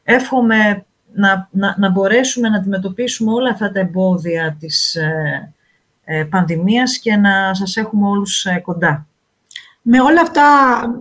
[0.04, 5.54] εύχομαι να, να, να μπορέσουμε να αντιμετωπίσουμε όλα αυτά τα εμπόδια της, ε,
[6.04, 9.08] ε, πανδημίας και να σας έχουμε όλους ε, κοντά.
[9.90, 10.44] Με όλα αυτά,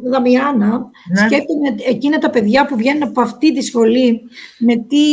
[0.02, 1.16] Δαμιάννα, ναι.
[1.16, 4.20] σκέφτομαι εκείνα τα παιδιά που βγαίνουν από αυτή τη σχολή
[4.58, 5.04] με τι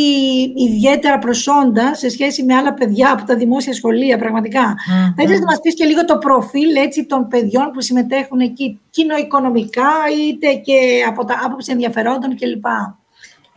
[0.65, 4.73] ιδιαίτερα προσόντα σε σχέση με άλλα παιδιά από τα δημόσια σχολεία, πραγματικά.
[4.73, 5.13] Mm-hmm.
[5.15, 8.79] Θα ήθελες να μας πεις και λίγο το προφίλ έτσι, των παιδιών που συμμετέχουν εκεί,
[8.89, 9.91] κοινοοικονομικά,
[10.27, 12.65] είτε και από τα άποψη ενδιαφερόντων κλπ.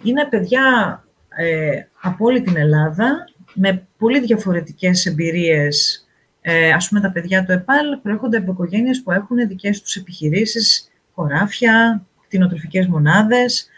[0.03, 3.25] Είναι παιδιά ε, από όλη την Ελλάδα,
[3.55, 6.06] με πολύ διαφορετικές εμπειρίες
[6.49, 10.91] ε, ας πούμε, τα παιδιά του ΕΠΑΛ προέρχονται από οικογένειες που έχουν δικές τους επιχειρήσεις,
[11.15, 13.69] χωράφια, κτηνοτροφικές μονάδες,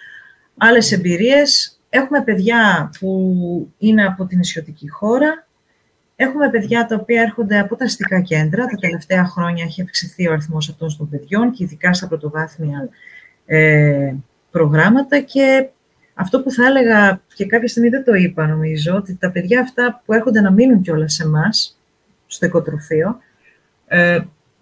[0.56, 1.80] άλλες εμπειρίες.
[1.88, 5.46] Έχουμε παιδιά που είναι από την νησιωτική χώρα.
[6.16, 8.66] Έχουμε παιδιά τα οποία έρχονται από τα αστικά κέντρα.
[8.66, 12.88] Τα τελευταία χρόνια έχει αυξηθεί ο αριθμός αυτών των παιδιών και ειδικά στα πρωτοβάθμια
[13.46, 14.14] ε,
[14.50, 15.68] προγράμματα και
[16.14, 20.02] αυτό που θα έλεγα και κάποια στιγμή δεν το είπα νομίζω, ότι τα παιδιά αυτά
[20.04, 21.77] που έρχονται να μείνουν κιόλας σε εμάς,
[22.28, 23.18] στο οικοτροφείο,
[23.86, 24.18] ε,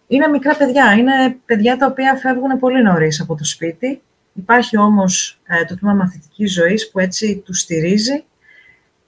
[0.06, 0.92] είναι μικρά παιδιά.
[0.92, 4.02] Είναι παιδιά τα οποία φεύγουν πολύ νωρίς από το σπίτι.
[4.32, 8.24] Υπάρχει όμως ε, το τμήμα μαθητικής ζωής που έτσι τους στηρίζει.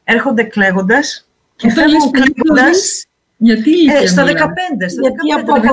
[0.05, 3.03] Έρχονται κλαίγοντας και φεύγουν κλαίγοντας.
[3.41, 4.29] Γιατί ηλικία ε, στα 15,
[4.87, 5.01] στα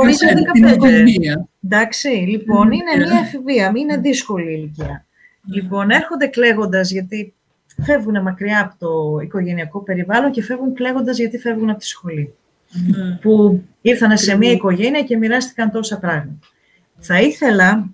[0.01, 0.63] 15, Γιατί
[1.33, 1.45] 15.
[1.63, 5.05] Εντάξει, λοιπόν, είναι μια εφηβεία, είναι δύσκολη ηλικία.
[5.53, 7.33] Λοιπόν, έρχονται κλαίγοντας γιατί
[7.83, 12.33] φεύγουν μακριά από το οικογενειακό περιβάλλον και φεύγουν κλαίγοντας γιατί φεύγουν από τη σχολή.
[12.75, 13.19] Mm.
[13.21, 16.47] που ήρθαν σε μια οικογένεια και μοιράστηκαν τόσα πράγματα.
[16.99, 17.89] Θα ήθελα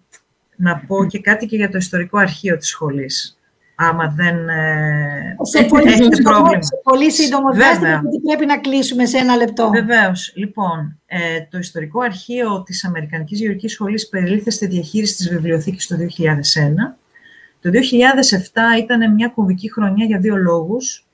[0.56, 3.36] να πω και κάτι και για το ιστορικό αρχείο της σχολής.
[3.76, 6.62] Άμα δεν ε, σε πολύ, έχετε πρόβλημα.
[6.62, 9.70] Σε πολύ σύντομο διάστημα, γιατί πρέπει να κλείσουμε σε ένα λεπτό.
[9.70, 10.34] Βεβαίως.
[10.36, 11.17] Λοιπόν, ε,
[11.50, 16.98] το ιστορικό αρχείο της Αμερικανικής Γεωργικής Σχολής περιλήφθη στη διαχείριση της βιβλιοθήκης το 2001.
[17.62, 21.06] Το 2007 ήταν μια κομβική χρονιά για δύο λόγους.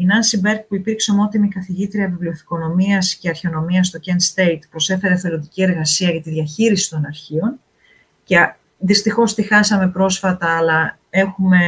[0.00, 5.62] Η Νάνση Μπέρκ, που υπήρξε ομότιμη καθηγήτρια βιβλιοθηκονομίας και αρχαιονομίας στο Kent State, προσέφερε θελοντική
[5.62, 7.60] εργασία για τη διαχείριση των αρχείων.
[8.24, 11.58] Και δυστυχώς τη χάσαμε πρόσφατα, αλλά έχουμε,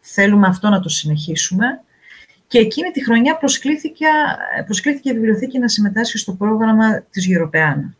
[0.00, 1.66] θέλουμε αυτό να το συνεχίσουμε.
[2.46, 4.06] Και εκείνη τη χρονιά προσκλήθηκε,
[4.64, 7.94] προσκλήθηκε η βιβλιοθήκη να συμμετάσχει στο πρόγραμμα της Europeana,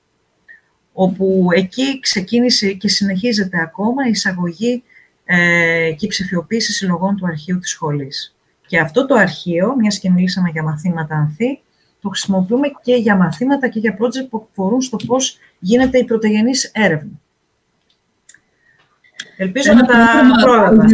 [0.93, 4.83] όπου εκεί ξεκίνησε και συνεχίζεται ακόμα η εισαγωγή
[5.25, 8.33] ε, και η ψηφιοποίηση συλλογών του αρχείου της σχολής.
[8.68, 11.61] Και αυτό το αρχείο, μιας και μιλήσαμε για μαθήματα ανθή,
[12.00, 16.70] το χρησιμοποιούμε και για μαθήματα και για project που αφορούν στο πώς γίνεται η πρωτογενής
[16.74, 17.20] έρευνα.
[19.37, 19.96] Ελπίζω να τα
[20.42, 20.85] πρόλαβα.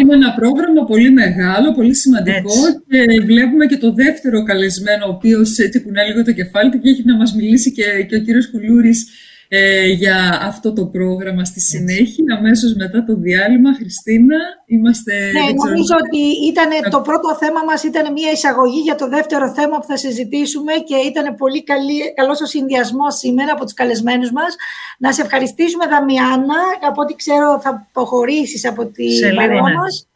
[0.00, 2.52] είναι ένα πρόγραμμα πολύ μεγάλο, πολύ σημαντικό
[2.88, 6.88] και βλέπουμε και το δεύτερο καλεσμένο, ο οποίος έτσι κουνάει λίγο το κεφάλι του και
[6.88, 9.06] έχει να μας μιλήσει και, και ο κύριος Κουλούρης
[9.50, 13.74] ε, για αυτό το πρόγραμμα στη συνέχεια, αμέσως μετά το διάλειμμα.
[13.74, 15.12] Χριστίνα, είμαστε...
[15.32, 19.78] Ναι, νομίζω ότι ήταν, το πρώτο θέμα μας ήταν μια εισαγωγή για το δεύτερο θέμα
[19.78, 24.56] που θα συζητήσουμε και ήταν πολύ καλή, καλός ο συνδυασμός σήμερα από τους καλεσμένους μας.
[24.98, 26.58] Να σε ευχαριστήσουμε, Δαμιάννα.
[26.88, 29.06] Από ό,τι ξέρω θα αποχωρήσεις από τη
[29.36, 29.72] παρέα ναι.
[29.72, 30.08] μας.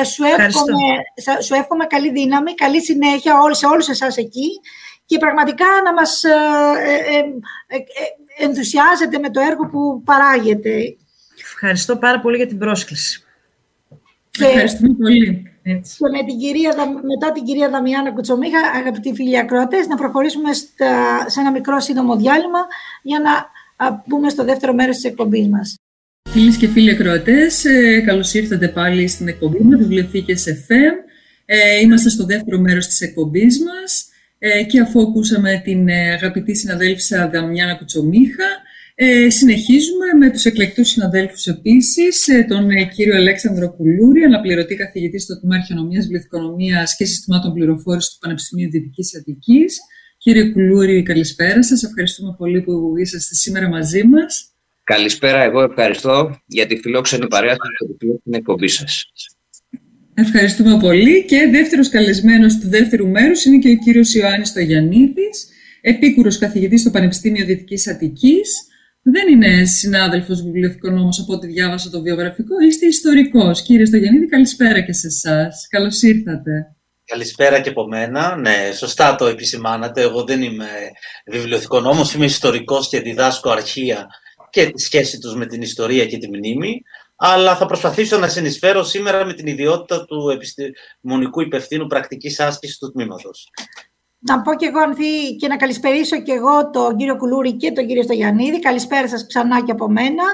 [0.00, 0.88] Ε, σου, εύχομαι,
[1.42, 4.48] σου εύχομαι καλή δύναμη, καλή συνέχεια σε όλους εσάς εκεί
[5.06, 6.36] και πραγματικά να μας ε,
[7.10, 7.78] ε, ε,
[8.38, 10.96] ενθουσιάζεται με το έργο που παράγεται.
[11.40, 13.24] Ευχαριστώ πάρα πολύ για την πρόσκληση.
[14.30, 15.50] Και, Ευχαριστούμε πολύ.
[15.62, 15.96] Έτσι.
[15.98, 21.24] Και με την κυρία, μετά την κυρία Δαμιάννα Κουτσομίχα, αγαπητοί φίλοι ακροατές, να προχωρήσουμε στα,
[21.28, 22.58] σε ένα μικρό σύντομο διάλειμμα
[23.02, 23.32] για να
[24.06, 25.74] μπούμε στο δεύτερο μέρος της εκπομπής μας.
[26.30, 30.92] Φίλες και φίλοι ακροατές, ε, καλώς ήρθατε πάλι στην εκπομπή μας, Βιβλιοθήκες FM.
[31.44, 34.08] Ε, είμαστε στο δεύτερο μέρος της εκπομπής μας.
[34.38, 38.44] Ε, και αφού ακούσαμε την ε, αγαπητή συναδέλφισσα Δαμιάνα Κουτσομίχα,
[38.94, 45.56] ε, συνεχίζουμε με τους εκλεκτούς συναδέλφους επίσης, τον κύριο Αλέξανδρο Κουλούρη, αναπληρωτή καθηγητή στο Τμήμα
[45.56, 49.78] Αρχαιονομίας, Βληθικονομίας και Συστημάτων Πληροφόρησης του Πανεπιστημίου Δυτικής Αττικής.
[50.18, 51.82] Κύριε Κουλούρη, καλησπέρα σας.
[51.82, 54.50] Ευχαριστούμε πολύ που είσαστε σήμερα μαζί μας.
[54.82, 59.10] Καλησπέρα, εγώ ευχαριστώ για τη φιλόξενη παρέα και την εκπομπή σας.
[60.18, 61.24] Ευχαριστούμε πολύ.
[61.24, 65.48] Και δεύτερος καλεσμένος του δεύτερου μέρους είναι και ο κύριος Ιωάννης Στογιαννίδης,
[65.80, 68.50] επίκουρος καθηγητής στο Πανεπιστήμιο Δυτικής Αττικής.
[69.02, 73.62] Δεν είναι συνάδελφος βιβλιοθηκών όμως από ό,τι διάβασα το βιογραφικό, είστε ιστορικός.
[73.62, 75.66] Κύριε Στογιαννίδη, καλησπέρα και σε εσάς.
[75.70, 76.76] Καλώς ήρθατε.
[77.04, 78.36] Καλησπέρα και από μένα.
[78.36, 80.00] Ναι, σωστά το επισημάνατε.
[80.00, 80.68] Εγώ δεν είμαι
[81.26, 84.06] βιβλιοθηκόν, όμως είμαι ιστορικός και διδάσκω αρχεία
[84.50, 86.82] και τη σχέση τους με την ιστορία και τη μνήμη
[87.16, 92.92] αλλά θα προσπαθήσω να συνεισφέρω σήμερα με την ιδιότητα του επιστημονικού υπευθύνου πρακτικής άσκησης του
[92.92, 93.50] τμήματος.
[94.18, 97.86] Να πω και εγώ Ανθή, και να καλησπερίσω και εγώ τον κύριο Κουλούρη και τον
[97.86, 98.58] κύριο Στογιαννίδη.
[98.58, 100.24] Καλησπέρα σας ξανά και από μένα.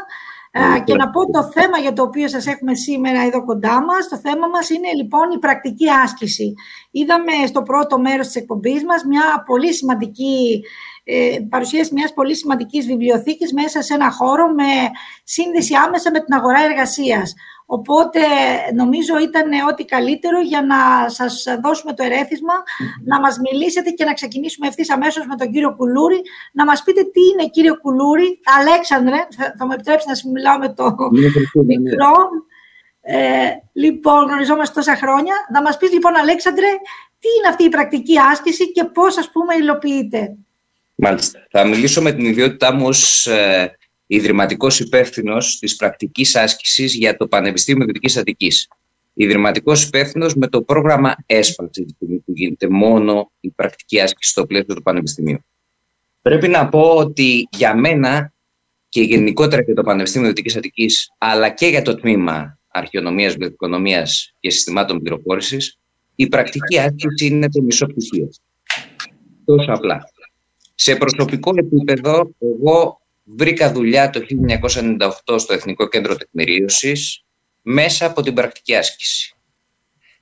[0.85, 4.09] και να πω το θέμα για το οποίο σας έχουμε σήμερα εδώ κοντά μας.
[4.09, 6.55] Το θέμα μας είναι λοιπόν η πρακτική άσκηση.
[6.91, 10.63] Είδαμε στο πρώτο μέρος της εκπομπής μας μια πολύ σημαντική
[11.05, 14.71] ε, παρουσίαση μιας πολύ σημαντικής βιβλιοθήκης μέσα σε ένα χώρο με
[15.25, 17.35] σύνδεση άμεσα με την αγορά εργασίας.
[17.67, 18.21] Οπότε
[18.75, 22.53] νομίζω ήταν ό,τι καλύτερο για να σας δώσουμε το ερέθισμα,
[23.05, 26.21] να μας μιλήσετε και να ξεκινήσουμε ευθύς αμέσως με τον κύριο Κουλούρη.
[26.53, 28.41] Να μας πείτε τι είναι κύριο Κουλούρη.
[28.59, 32.15] Αλέξανδρε, θα, θα μου επιτρέψει να σας μιλάω με το ναι, μικρό.
[33.01, 35.35] Ε, λοιπόν, γνωριζόμαστε τόσα χρόνια.
[35.53, 36.67] Να μας πεις λοιπόν Αλέξανδρε,
[37.19, 40.37] τι είναι αυτή η πρακτική άσκηση και πώς ας πούμε υλοποιείται;
[41.05, 41.47] Μάλιστα.
[41.51, 47.27] Θα μιλήσω με την ιδιότητά μου ως ε, ιδρυματικός υπεύθυνος της πρακτικής άσκησης για το
[47.27, 48.69] Πανεπιστήμιο Δυτικής Αττικής.
[49.15, 54.83] Ιδρυματικός υπεύθυνος με το πρόγραμμα ΕΣΠΑ, που γίνεται μόνο η πρακτική άσκηση στο πλαίσιο του
[54.83, 55.39] Πανεπιστημίου.
[56.23, 58.33] Πρέπει να πω ότι για μένα
[58.89, 64.51] και γενικότερα για το Πανεπιστήμιο Δυτικής Αττικής, αλλά και για το τμήμα Αρχαιονομίας, Βιοοικονομίας και
[64.51, 65.79] Συστημάτων Πληροφόρησης,
[66.15, 68.29] η πρακτική άσκηση είναι το μισό πτυχίο.
[69.45, 70.12] Τόσο απλά.
[70.85, 74.21] Σε προσωπικό επίπεδο, εγώ βρήκα δουλειά το
[75.27, 77.25] 1998 στο Εθνικό Κέντρο Τεκμηρίωσης
[77.63, 79.35] μέσα από την πρακτική άσκηση.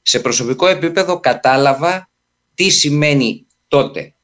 [0.03, 2.11] Σε προσωπικό επίπεδο κατάλαβα
[2.55, 4.15] τι σημαίνει τότε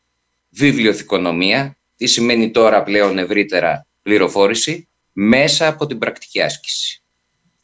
[0.48, 7.02] βιβλιοθηκονομία, τι σημαίνει τώρα πλέον ευρύτερα πληροφόρηση, μέσα από την πρακτική άσκηση.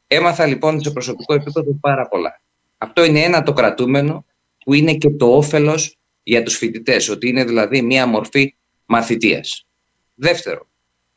[0.07, 2.41] Έμαθα λοιπόν σε προσωπικό επίπεδο πάρα πολλά.
[2.79, 4.25] Αυτό είναι ένα το κρατούμενο
[4.65, 8.55] που είναι και το όφελος για τους φοιτητές, ότι είναι δηλαδή μία μορφή
[8.87, 9.67] μαθητείας.
[10.15, 10.67] Δεύτερο,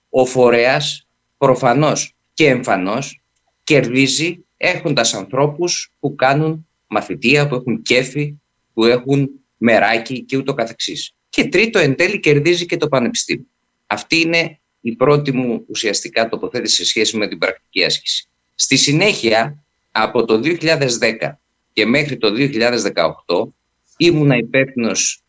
[0.10, 3.22] ο φορέας προφανώς και εμφανώς
[3.64, 8.36] κερδίζει έχοντας ανθρώπους που κάνουν μαθητεία, που έχουν κέφι,
[8.74, 11.16] που έχουν μεράκι και ούτω καθεξής.
[11.30, 13.48] Και τρίτο, εν τέλει κερδίζει και το πανεπιστήμιο.
[13.88, 18.28] Αυτή είναι η πρώτη μου ουσιαστικά τοποθέτηση σε σχέση με την πρακτική άσκηση.
[18.56, 21.40] Στη συνέχεια, από το 2010
[21.74, 23.54] και μέχρι το 2018,
[23.98, 25.24] ήμουνα υπεύθυνος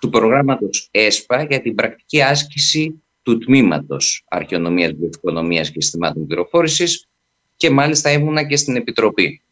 [0.00, 7.08] του προγράμματος ΕΣΠΑ για την πρακτική άσκηση του τμήματος Αρχαιονομίας, Βιοοικονομίας και Συστημάτων Πληροφόρησης
[7.56, 9.42] και μάλιστα ήμουνα και στην Επιτροπή.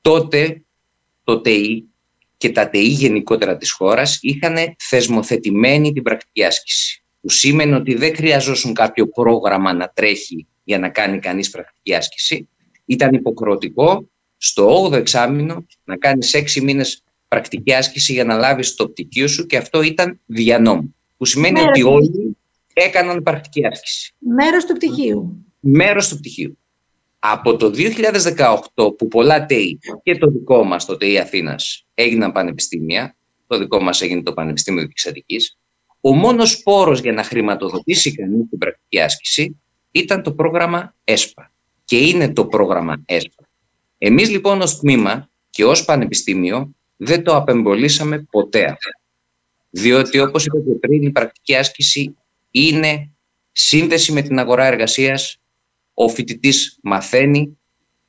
[0.00, 0.62] Τότε
[1.24, 1.84] το ΤΕΙ
[2.36, 7.04] και τα ΤΕΙ γενικότερα της χώρας είχαν θεσμοθετημένη την πρακτική άσκηση.
[7.20, 12.48] Που σήμαινε ότι δεν χρειαζόσουν κάποιο πρόγραμμα να τρέχει για να κάνει κανείς πρακτική άσκηση.
[12.84, 18.88] Ήταν υποχρεωτικό στο 8ο εξάμεινο να κάνεις 6 μήνες πρακτική άσκηση για να λάβεις το
[18.88, 20.94] πτυχίο σου και αυτό ήταν δια νόμου.
[21.16, 22.36] Που σημαίνει ότι όλοι
[22.72, 24.14] έκαναν πρακτική άσκηση.
[24.18, 25.46] Μέρος του πτυχίου.
[25.60, 26.58] Μέρος του πτυχίου.
[27.18, 27.70] Από το
[28.74, 33.82] 2018 που πολλά ΤΕΙ και το δικό μας, το ΤΕΙ Αθήνας, έγιναν πανεπιστήμια, το δικό
[33.82, 35.58] μας έγινε το Πανεπιστήμιο της Αττικής,
[36.00, 39.60] ο μόνος πόρος για να χρηματοδοτήσει κανείς την πρακτική άσκηση
[39.90, 41.52] ήταν το πρόγραμμα ΕΣΠΑ.
[41.84, 43.48] Και είναι το πρόγραμμα ΕΣΠΑ.
[43.98, 48.90] Εμείς λοιπόν ως τμήμα και ως πανεπιστήμιο δεν το απεμπολίσαμε ποτέ αυτό.
[49.70, 52.16] Διότι όπως είπα και πριν η πρακτική άσκηση
[52.50, 53.10] είναι
[53.52, 55.40] σύνδεση με την αγορά εργασίας.
[55.94, 57.58] Ο φοιτητής μαθαίνει,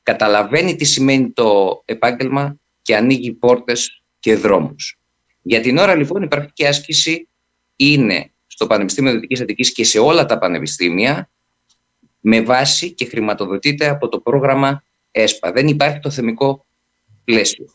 [0.02, 4.98] καταλαβαίνει τι σημαίνει το επάγγελμα και ανοίγει πόρτες και δρόμους.
[5.42, 7.28] Για την ώρα λοιπόν η πρακτική άσκηση
[7.76, 11.30] είναι στο Πανεπιστήμιο Δυτικής Αττικής και σε όλα τα πανεπιστήμια
[12.20, 15.52] με βάση και χρηματοδοτείται από το πρόγραμμα ΕΣΠΑ.
[15.52, 16.66] Δεν υπάρχει το θεμικό
[17.24, 17.74] πλαίσιο.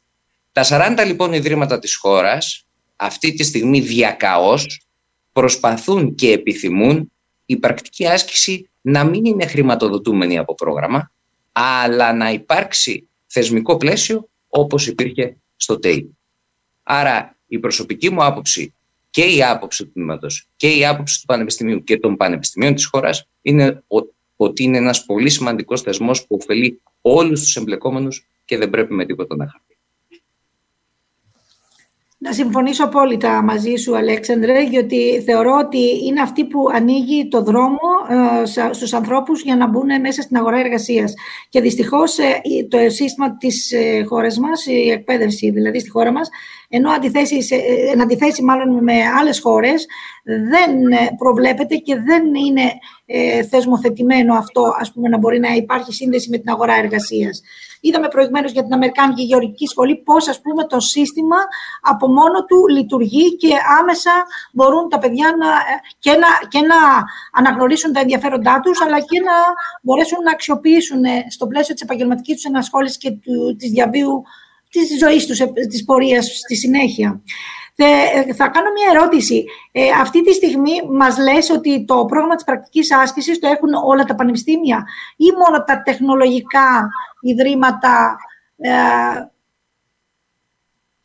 [0.53, 4.87] Τα 40 λοιπόν ιδρύματα της χώρας αυτή τη στιγμή διακαώς
[5.31, 7.11] προσπαθούν και επιθυμούν
[7.45, 11.11] η πρακτική άσκηση να μην είναι χρηματοδοτούμενη από πρόγραμμα,
[11.51, 16.17] αλλά να υπάρξει θεσμικό πλαίσιο όπως υπήρχε στο ΤΕΙ.
[16.83, 18.73] Άρα η προσωπική μου άποψη
[19.09, 23.27] και η άποψη του τμήματος και η άποψη του Πανεπιστημίου και των πανεπιστημίων της χώρας
[23.41, 23.83] είναι
[24.35, 29.05] ότι είναι ένας πολύ σημαντικός θεσμός που ωφελεί όλους τους εμπλεκόμενους και δεν πρέπει με
[29.05, 29.72] τίποτα να χαθεί.
[32.25, 37.79] Να συμφωνήσω απόλυτα μαζί σου, Αλέξανδρε, γιατί θεωρώ ότι είναι αυτή που ανοίγει το δρόμο
[38.39, 41.13] ε, στους ανθρώπους για να μπουν μέσα στην αγορά εργασίας.
[41.49, 46.29] Και δυστυχώς ε, το σύστημα της ε, χώρας μας, η εκπαίδευση δηλαδή στη χώρα μας,
[46.75, 47.47] ενώ αντιθέσει,
[47.91, 49.85] εν αντιθέσει μάλλον με άλλες χώρες,
[50.23, 50.71] δεν
[51.17, 52.73] προβλέπεται και δεν είναι
[53.49, 57.41] θεσμοθετημένο αυτό, ας πούμε, να μπορεί να υπάρχει σύνδεση με την αγορά εργασίας.
[57.81, 61.35] Είδαμε προηγουμένως για την Αμερικάνικη Γεωργική Σχολή πώς το σύστημα
[61.81, 64.11] από μόνο του λειτουργεί και άμεσα
[64.53, 65.47] μπορούν τα παιδιά να,
[65.99, 66.75] και, να, και να
[67.31, 69.31] αναγνωρίσουν τα ενδιαφέροντά τους, αλλά και να
[69.81, 73.11] μπορέσουν να αξιοποιήσουν ε, στο πλαίσιο της επαγγελματικής τους ενασχόλησης και
[73.57, 74.23] της διαβίου
[74.79, 77.21] της ζωής τους, ε, της πορείας στη συνέχεια.
[77.75, 79.43] Ε, θα κάνω μια ερώτηση.
[79.71, 84.03] Ε, αυτή τη στιγμή μας λες ότι το πρόγραμμα της πρακτικής άσκησης το έχουν όλα
[84.03, 86.89] τα πανεπιστήμια ή μόνο τα τεχνολογικά
[87.21, 88.17] ιδρύματα
[88.57, 88.71] ε,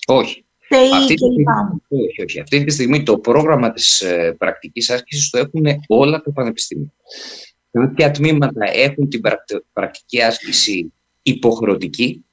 [0.07, 0.45] όχι.
[0.71, 1.45] Αυτή τη, στιγμή,
[1.89, 2.41] όχι, όχι.
[2.41, 6.93] Αυτή τη στιγμή το πρόγραμμα της ε, πρακτικής άσκησης το έχουν όλα τα πανεπιστήμια.
[7.71, 9.21] Κάποια τμήματα έχουν την
[9.73, 12.25] πρακτική άσκηση υποχρεωτική,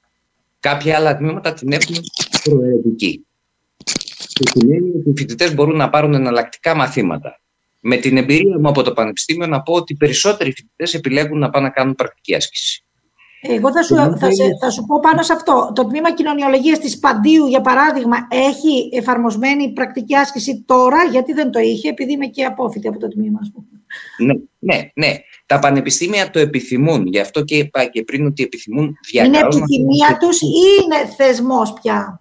[0.68, 1.96] κάποια άλλα τμήματα την έχουν
[2.44, 3.26] προαιρετική.
[4.28, 7.40] Και σημαίνει ότι οι φοιτητές μπορούν να πάρουν εναλλακτικά μαθήματα.
[7.80, 11.50] Με την εμπειρία μου από το Πανεπιστήμιο να πω ότι οι περισσότεροι φοιτητές επιλέγουν να
[11.50, 12.85] πάνε να κάνουν πρακτική άσκηση.
[13.48, 14.28] Εγώ θα σου, θα,
[14.60, 15.72] θα σου πω πάνω σε αυτό.
[15.74, 21.58] Το τμήμα κοινωνιολογίας της Παντίου, για παράδειγμα, έχει εφαρμοσμένη πρακτική άσκηση τώρα, γιατί δεν το
[21.58, 23.66] είχε, επειδή είμαι και απόφοιτη από το τμήμα, ας πούμε.
[24.18, 25.16] Ναι, ναι, ναι.
[25.46, 27.06] Τα πανεπιστήμια το επιθυμούν.
[27.06, 29.32] Γι' αυτό και είπα και πριν ότι επιθυμούν διακαώς...
[29.32, 30.46] Είναι επιθυμία τους ή
[30.84, 32.20] είναι θεσμός πια;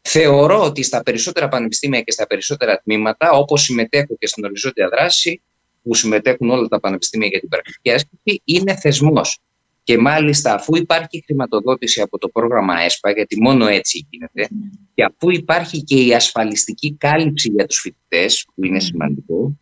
[0.00, 5.42] Θεωρώ ότι στα περισσότερα πανεπιστήμια και στα περισσότερα τμήματα, όπως συμμετέχω και στην οριζόντια δράση,
[5.82, 9.38] που συμμετέχουν όλα τα πανεπιστήμια για την πρακτική άσκηση, είναι θεσμός.
[9.88, 14.48] Και μάλιστα αφού υπάρχει χρηματοδότηση από το πρόγραμμα ΕΣΠΑ, γιατί μόνο έτσι γίνεται,
[14.94, 19.56] και αφού υπάρχει και η ασφαλιστική κάλυψη για τους φοιτητές, που είναι σημαντικό,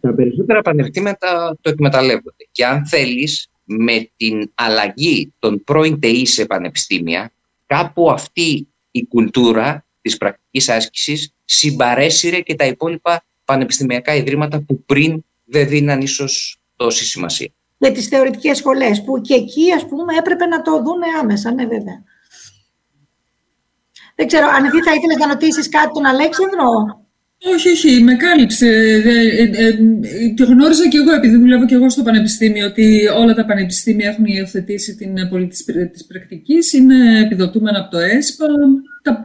[0.00, 1.18] τα περισσότερα πανεπιστήμια
[1.60, 2.48] το εκμεταλλεύονται.
[2.50, 7.32] Και αν θέλεις, με την αλλαγή των πρώην ΤΕΗ σε πανεπιστήμια,
[7.66, 15.24] κάπου αυτή η κουλτούρα της πρακτικής άσκησης συμπαρέσυρε και τα υπόλοιπα πανεπιστημιακά ιδρύματα που πριν
[15.44, 20.46] δεν δίναν ίσως τόση σημασία για τις θεωρητικές σχολές, που και εκεί, ας πούμε, έπρεπε
[20.46, 21.98] να το δούνε άμεσα, ναι βέβαια.
[24.16, 26.68] Δεν ξέρω, αν εσύ θα ήθελες να ρωτήσεις κάτι τον Αλέξανδρο;
[27.52, 28.66] Όχι, όχι, με κάλυψε.
[28.66, 32.86] Ε, ε, ε, το γνώριζα και εγώ, επειδή δουλεύω και εγώ στο Πανεπιστήμιο, ότι
[33.20, 38.46] όλα τα πανεπιστήμια έχουν υιοθετήσει την πολιτική της πρακτικής, είναι επιδοτούμενα από το ΕΣΠΑ.
[39.02, 39.24] Τα,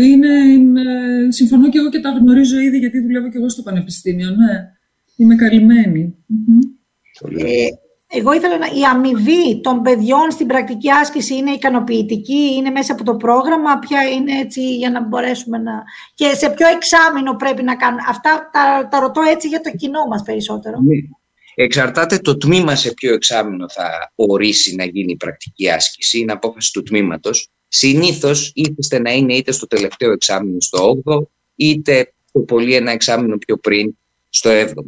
[0.00, 0.30] είναι,
[1.28, 4.54] συμφωνώ και εγώ και τα γνωρίζω ήδη, γιατί δουλεύω και εγώ στο Πανεπιστήμιο, ναι.
[5.16, 6.16] Είμαι καλυμμένη.
[7.38, 7.68] Ε,
[8.08, 8.66] εγώ ήθελα να...
[8.66, 14.02] Η αμοιβή των παιδιών στην πρακτική άσκηση είναι ικανοποιητική, είναι μέσα από το πρόγραμμα, ποια
[14.02, 15.82] είναι έτσι για να μπορέσουμε να...
[16.14, 18.02] Και σε ποιο εξάμεινο πρέπει να κάνουμε.
[18.08, 20.78] Αυτά τα, τα ρωτώ έτσι για το κοινό μας περισσότερο.
[20.80, 20.96] Ναι.
[21.58, 26.72] Εξαρτάται το τμήμα σε ποιο εξάμεινο θα ορίσει να γίνει η πρακτική άσκηση, είναι απόφαση
[26.72, 27.48] του τμήματος.
[27.68, 31.22] Συνήθως ήθιστε να είναι είτε στο τελευταίο εξάμεινο στο 8ο,
[31.54, 33.96] είτε το πολύ ένα εξάμεινο πιο πριν
[34.28, 34.84] στο 7ο.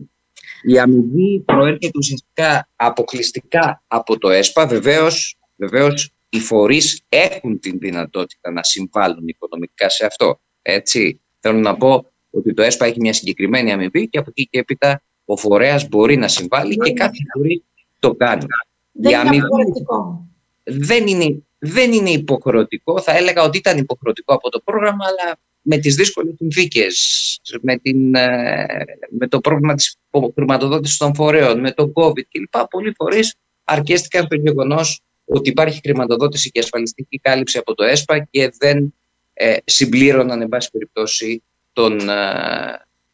[0.63, 4.67] Η αμοιβή προέρχεται ουσιαστικά αποκλειστικά από το ΕΣΠΑ.
[4.67, 10.41] Βεβαίως, βεβαίως οι φορείς έχουν την δυνατότητα να συμβάλλουν οικονομικά σε αυτό.
[10.63, 11.21] Έτσι.
[11.41, 15.03] Θέλω να πω ότι το ΕΣΠΑ έχει μια συγκεκριμένη αμοιβή και από εκεί και έπειτα
[15.25, 17.65] ο φορέας μπορεί να συμβάλλει και κάθε φορή
[17.99, 18.47] το κάνει.
[18.93, 20.27] Δεν είναι υποχρεωτικό.
[20.65, 23.01] Δεν είναι, δεν είναι υποχρεωτικό.
[23.01, 25.39] Θα έλεγα ότι ήταν υποχρεωτικό από το πρόγραμμα, αλλά
[25.71, 27.73] με τις δύσκολες συνθήκες, με,
[28.21, 28.67] ε,
[29.11, 29.97] με το πρόβλημα της
[30.35, 32.67] χρηματοδότησης των φορέων, με το COVID κλπ.
[32.71, 38.51] Πολλοί φορείς αρκέστηκαν στο γεγονός ότι υπάρχει χρηματοδότηση και ασφαλιστική κάλυψη από το ΕΣΠΑ και
[38.59, 38.95] δεν
[39.33, 42.15] ε, συμπλήρωναν, εν πάση περιπτώσει, τον, ε,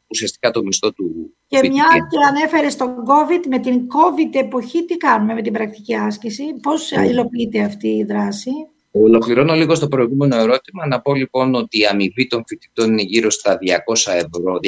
[0.07, 4.97] ουσιαστικά το μισθό του Και μια και ανέφερε στον COVID, με την COVID εποχή τι
[4.97, 7.07] κάνουμε με την πρακτική άσκηση, πώς ναι.
[7.07, 8.51] υλοποιείται αυτή η δράση;
[8.97, 10.87] Ολοκληρώνω λίγο στο προηγούμενο ερώτημα.
[10.87, 14.59] Να πω λοιπόν ότι η αμοιβή των φοιτητών είναι γύρω στα 200 ευρώ,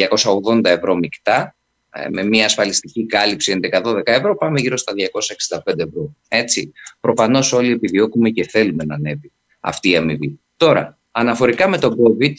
[0.54, 1.56] 280 ευρώ μεικτά.
[1.90, 4.92] Ε, με μια ασφαλιστική κάλυψη 11-12 ευρώ πάμε γύρω στα
[5.56, 6.16] 265 ευρώ.
[6.28, 6.72] Έτσι.
[7.00, 10.40] Προφανώς όλοι επιδιώκουμε και θέλουμε να ανέβει αυτή η αμοιβή.
[10.56, 12.34] Τώρα, αναφορικά με τον COVID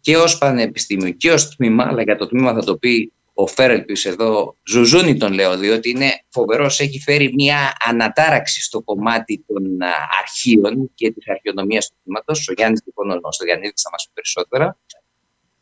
[0.00, 4.04] και ως πανεπιστήμιο και ως τμήμα, αλλά για το τμήμα θα το πει ο Φέρελπης
[4.04, 9.78] εδώ, ζουζούνι τον λέω, διότι είναι φοβερός, έχει φέρει μια ανατάραξη στο κομμάτι των
[10.22, 12.48] αρχείων και της αρχαιονομίας του τμήματος.
[12.48, 14.78] Ο Γιάννης λοιπόν, ο Γιάννης θα μας πει περισσότερα.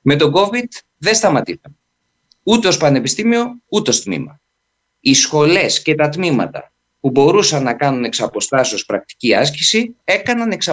[0.01, 1.77] Με τον COVID δεν σταματήσαμε.
[2.43, 4.41] Ούτε ως πανεπιστήμιο, ούτε ως τμήμα.
[5.01, 8.23] Οι σχολές και τα τμήματα που μπορούσαν να κάνουν εξ
[8.87, 10.71] πρακτική άσκηση, έκαναν εξ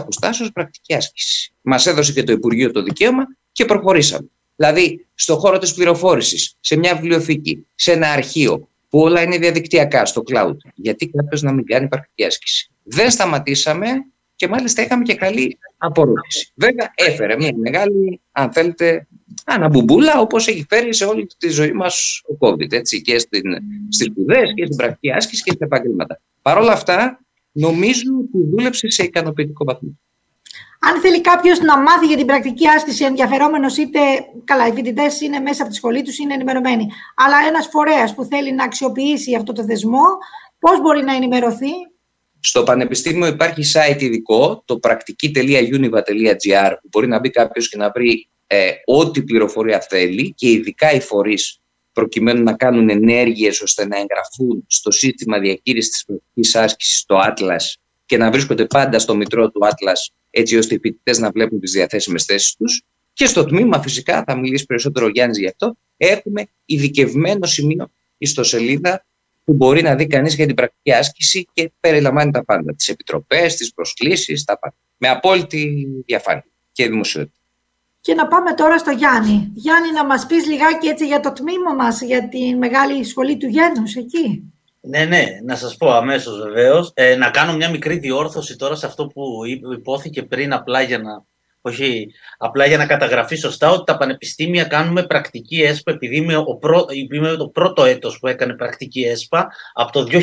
[0.54, 1.54] πρακτική άσκηση.
[1.62, 4.28] Μας έδωσε και το Υπουργείο το δικαίωμα και προχωρήσαμε.
[4.64, 10.06] Δηλαδή, στον χώρο της πληροφόρησης, σε μια βιβλιοθήκη, σε ένα αρχείο, που όλα είναι διαδικτυακά
[10.06, 10.56] στο cloud.
[10.76, 12.72] Γιατί κάποιος να μην κάνει πρακτική άσκηση.
[12.84, 13.88] Δεν σταματήσαμε
[14.36, 16.52] και μάλιστα είχαμε και καλή απορρόφηση.
[16.56, 19.08] Βέβαια, έφερε μια μεγάλη, αν θέλετε,
[19.46, 22.72] αναμπουμπούλα, όπως έχει φέρει σε όλη τη ζωή μας ο COVID.
[22.72, 23.42] Έτσι, και στις
[23.90, 26.22] σπουδές και στην πρακτική άσκηση και στα επαγγέλματα.
[26.42, 27.20] Παρ' όλα αυτά,
[27.52, 30.00] νομίζω ότι δούλεψε σε ικανοποιητικό βαθμό.
[30.90, 34.00] Αν θέλει κάποιος να μάθει για την πρακτική άσκηση ενδιαφερόμενος, είτε
[34.44, 36.88] καλά, οι φοιτητές είναι μέσα από τη σχολή τους, είναι ενημερωμένοι.
[37.16, 40.04] Αλλά ένας φορέας που θέλει να αξιοποιήσει αυτό το θεσμό,
[40.60, 41.72] πώς μπορεί να ενημερωθεί;
[42.40, 48.30] Στο Πανεπιστήμιο υπάρχει site ειδικό, το πρακτική.univa.gr, που μπορεί να μπει κάποιος και να βρει
[48.48, 51.62] ε, ό,τι πληροφορία θέλει και ειδικά οι φορείς
[51.94, 57.83] προκειμένου να κάνουν ενέργειες ώστε να εγγραφούν στο σύστημα διαχείρισης της πρακτικής άσκησης, το Atlas,
[58.14, 61.72] και να βρίσκονται πάντα στο μητρό του Atlas, έτσι ώστε οι φοιτητές να βλέπουν τις
[61.72, 62.84] διαθέσιμες θέσεις τους.
[63.14, 69.06] Και στο τμήμα φυσικά, θα μιλήσει περισσότερο ο Γιάννης γι' αυτό, έχουμε ειδικευμένο σημείο ιστοσελίδα
[69.44, 72.74] που μπορεί να δει κανείς για την πρακτική άσκηση και περιλαμβάνει τα πάντα.
[72.76, 74.76] Τις επιτροπές, τις προσκλήσεις, τα πάντα.
[74.98, 77.40] Με απόλυτη διαφάνεια και δημοσιότητα.
[78.02, 79.52] Και να πάμε τώρα στο Γιάννη.
[79.54, 83.48] Γιάννη, να μας πεις λιγάκι έτσι για το τμήμα μας, για τη μεγάλη σχολή του
[83.48, 84.53] Γένους εκεί.
[84.86, 86.92] Ναι, ναι, να σας πω αμέσως βεβαίως.
[86.94, 89.24] Ε, να κάνω μια μικρή διόρθωση τώρα σε αυτό που
[89.74, 91.26] υπόθηκε πριν, απλά για να,
[91.62, 92.08] όχι,
[92.38, 96.86] απλά για να καταγραφεί σωστά ότι τα πανεπιστήμια κάνουμε πρακτική ΕΣΠΑ, επειδή είμαι, ο πρω,
[97.12, 100.20] είμαι το πρώτο έτος που έκανε πρακτική ΕΣΠΑ, από το 2000,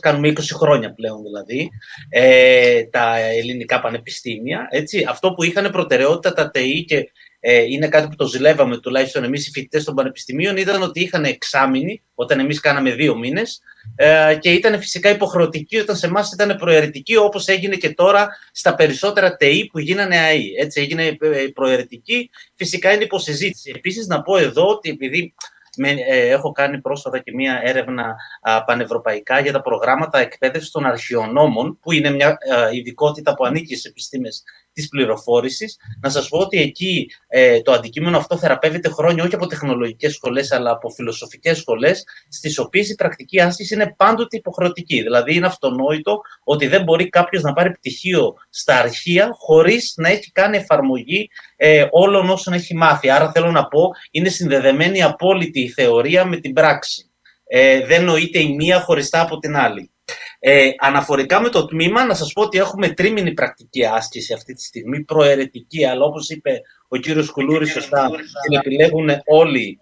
[0.00, 1.70] κάνουμε 20 χρόνια πλέον δηλαδή,
[2.08, 4.66] ε, τα ελληνικά πανεπιστήμια.
[4.70, 5.06] Έτσι.
[5.08, 9.46] Αυτό που είχαν προτεραιότητα τα ΤΕΗ και ε, είναι κάτι που το ζηλεύαμε τουλάχιστον εμείς
[9.46, 13.60] οι φοιτητές των πανεπιστημίων, ήταν ότι είχαν εξάμηνη, όταν εμείς κάναμε δύο μήνες,
[13.96, 18.74] ε, και ήταν φυσικά υποχρεωτική όταν σε εμάς ήταν προαιρετική, όπως έγινε και τώρα στα
[18.74, 20.54] περισσότερα ΤΕΗ που γίνανε ΑΕΗ.
[20.58, 23.72] Έτσι, έγινε ε, προαιρετική, φυσικά είναι υποσυζήτηση.
[23.76, 25.34] Επίσης, να πω εδώ ότι επειδή
[25.76, 30.86] με, ε, έχω κάνει πρόσφατα και μία έρευνα α, πανευρωπαϊκά για τα προγράμματα εκπαίδευσης των
[30.86, 32.36] αρχαιονόμων, που είναι μια α,
[32.72, 34.42] ειδικότητα που ανήκει στι επιστήμες
[34.76, 35.76] της πληροφόρησης.
[36.00, 40.52] Να σας πω ότι εκεί ε, το αντικείμενο αυτό θεραπεύεται χρόνια όχι από τεχνολογικές σχολές,
[40.52, 45.02] αλλά από φιλοσοφικές σχολές, στις οποίες η πρακτική άσκηση είναι πάντοτε υποχρεωτική.
[45.02, 50.32] Δηλαδή, είναι αυτονόητο ότι δεν μπορεί κάποιος να πάρει πτυχίο στα αρχεία χωρίς να έχει
[50.32, 53.10] κάνει εφαρμογή ε, όλων όσων έχει μάθει.
[53.10, 57.10] Άρα, θέλω να πω, είναι συνδεδεμένη απόλυτη η θεωρία με την πράξη.
[57.46, 59.90] Ε, δεν νοείται η μία χωριστά από την άλλη.
[60.38, 64.62] Ε, αναφορικά με το τμήμα, να σας πω ότι έχουμε τρίμηνη πρακτική άσκηση αυτή τη
[64.62, 68.10] στιγμή, προαιρετική, αλλά όπως είπε ο κύριος Κουλούρης σωστά,
[68.48, 69.78] την επιλέγουν όλοι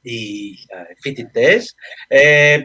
[0.00, 1.74] οι ε, φοιτητές.
[2.08, 2.58] Ε,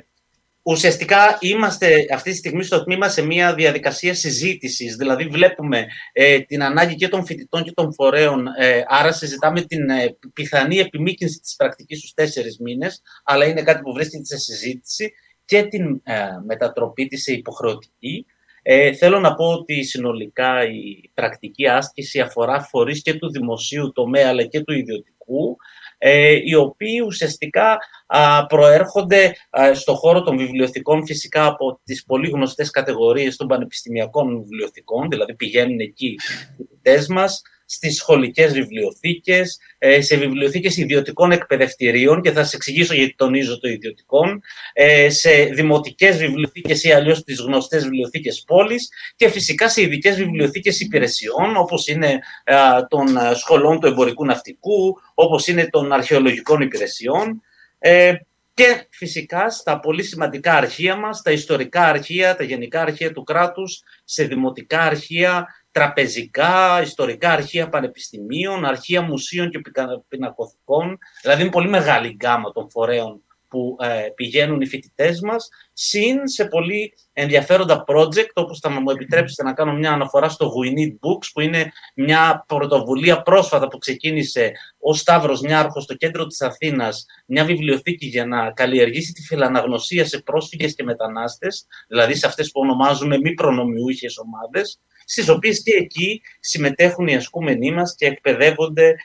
[0.64, 6.64] ουσιαστικά είμαστε αυτή τη στιγμή στο τμήμα σε μια διαδικασία συζήτησης, δηλαδή βλέπουμε ε, την
[6.64, 11.56] ανάγκη και των φοιτητών και των φορέων, ε, άρα συζητάμε την ε, πιθανή επιμήκυνση της
[11.56, 15.12] πρακτικής στους τέσσερις μήνες, αλλά είναι κάτι που βρίσκεται σε συζήτηση
[15.48, 16.14] και την ε,
[16.46, 18.26] μετατροπή της σε υποχρεωτική.
[18.62, 24.28] Ε, θέλω να πω ότι συνολικά η πρακτική άσκηση αφορά φορείς και του δημοσίου τομέα
[24.30, 25.58] αλλά και του ιδιωτικού,
[25.98, 27.78] ε, οι οποίοι ουσιαστικά
[28.08, 29.36] α, προέρχονται
[29.74, 35.80] στο χώρο των βιβλιοθηκών φυσικά από τις πολύ γνωστές κατηγορίες των πανεπιστημιακών βιβλιοθηκών, δηλαδή πηγαίνουν
[35.80, 36.20] εκεί οι
[36.58, 43.16] φοιτητές μας, στις σχολικές βιβλιοθήκες, ε, σε βιβλιοθήκες ιδιωτικών εκπαιδευτηρίων και θα σας εξηγήσω γιατί
[43.16, 44.42] τονίζω το ιδιωτικών,
[44.74, 50.80] ε, σε δημοτικές βιβλιοθήκες ή αλλιώς τις γνωστές βιβλιοθήκες πόλης και φυσικά σε ειδικές βιβλιοθήκες
[50.80, 52.20] υπηρεσιών όπως είναι
[52.90, 57.42] των σχολών του εμπορικού ναυτικού, όπως είναι των αρχαιολογικών υπηρεσιών
[57.80, 58.14] ε,
[58.54, 63.84] και φυσικά στα πολύ σημαντικά αρχεία μας, τα ιστορικά αρχεία, τα γενικά αρχεία του κράτους,
[64.04, 65.48] σε δημοτικά αρχεία,
[65.78, 69.62] τραπεζικά, ιστορικά αρχεία πανεπιστημίων, αρχεία μουσείων και
[70.08, 70.98] πινακοθηκών.
[71.22, 76.46] Δηλαδή είναι πολύ μεγάλη γκάμα των φορέων που ε, πηγαίνουν οι φοιτητές μας, συν σε
[76.46, 81.30] πολύ ενδιαφέροντα project, όπως θα μου επιτρέψετε να κάνω μια αναφορά στο We Need Books,
[81.34, 87.46] που είναι μια πρωτοβουλία πρόσφατα που ξεκίνησε ο Σταύρος Νιάρχος στο κέντρο της Αθήνας, μια
[87.46, 93.18] βιβλιοθήκη για να καλλιεργήσει τη φιλαναγνωσία σε πρόσφυγες και μετανάστες, δηλαδή σε αυτές που ονομάζουμε
[93.18, 98.96] μη προνομιούχες ομάδες, στις οποίες και εκεί συμμετέχουν οι ασκούμενοι μας και εκπαιδεύονται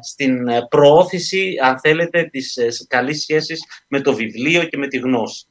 [0.00, 0.36] στην
[0.68, 5.46] προώθηση, αν θέλετε, της ε, καλής σχέσης με το βιβλίο και με τη γνώση.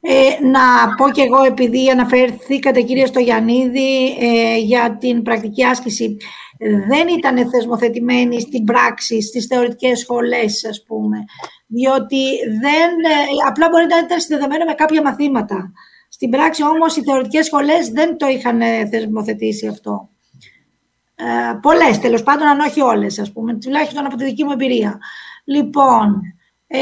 [0.00, 6.16] Ε, να πω και εγώ, επειδή αναφερθήκατε κύριε Στογιαννίδη ε, για την πρακτική άσκηση,
[6.88, 11.18] δεν ήταν θεσμοθετημένη στην πράξη, στις θεωρητικές σχολές, ας πούμε,
[11.66, 12.24] διότι
[12.62, 15.72] δεν, ε, απλά μπορεί να ήταν συνδεδεμένο με κάποια μαθήματα.
[16.14, 20.08] Στην πράξη όμως οι θεωρητικές σχολές δεν το είχαν ε, θεσμοθετήσει αυτό.
[21.14, 21.24] Ε,
[21.62, 24.98] πολλές τέλος πάντων, αν όχι όλες ας πούμε, τουλάχιστον από τη δική μου εμπειρία.
[25.44, 26.20] Λοιπόν,
[26.66, 26.78] ε,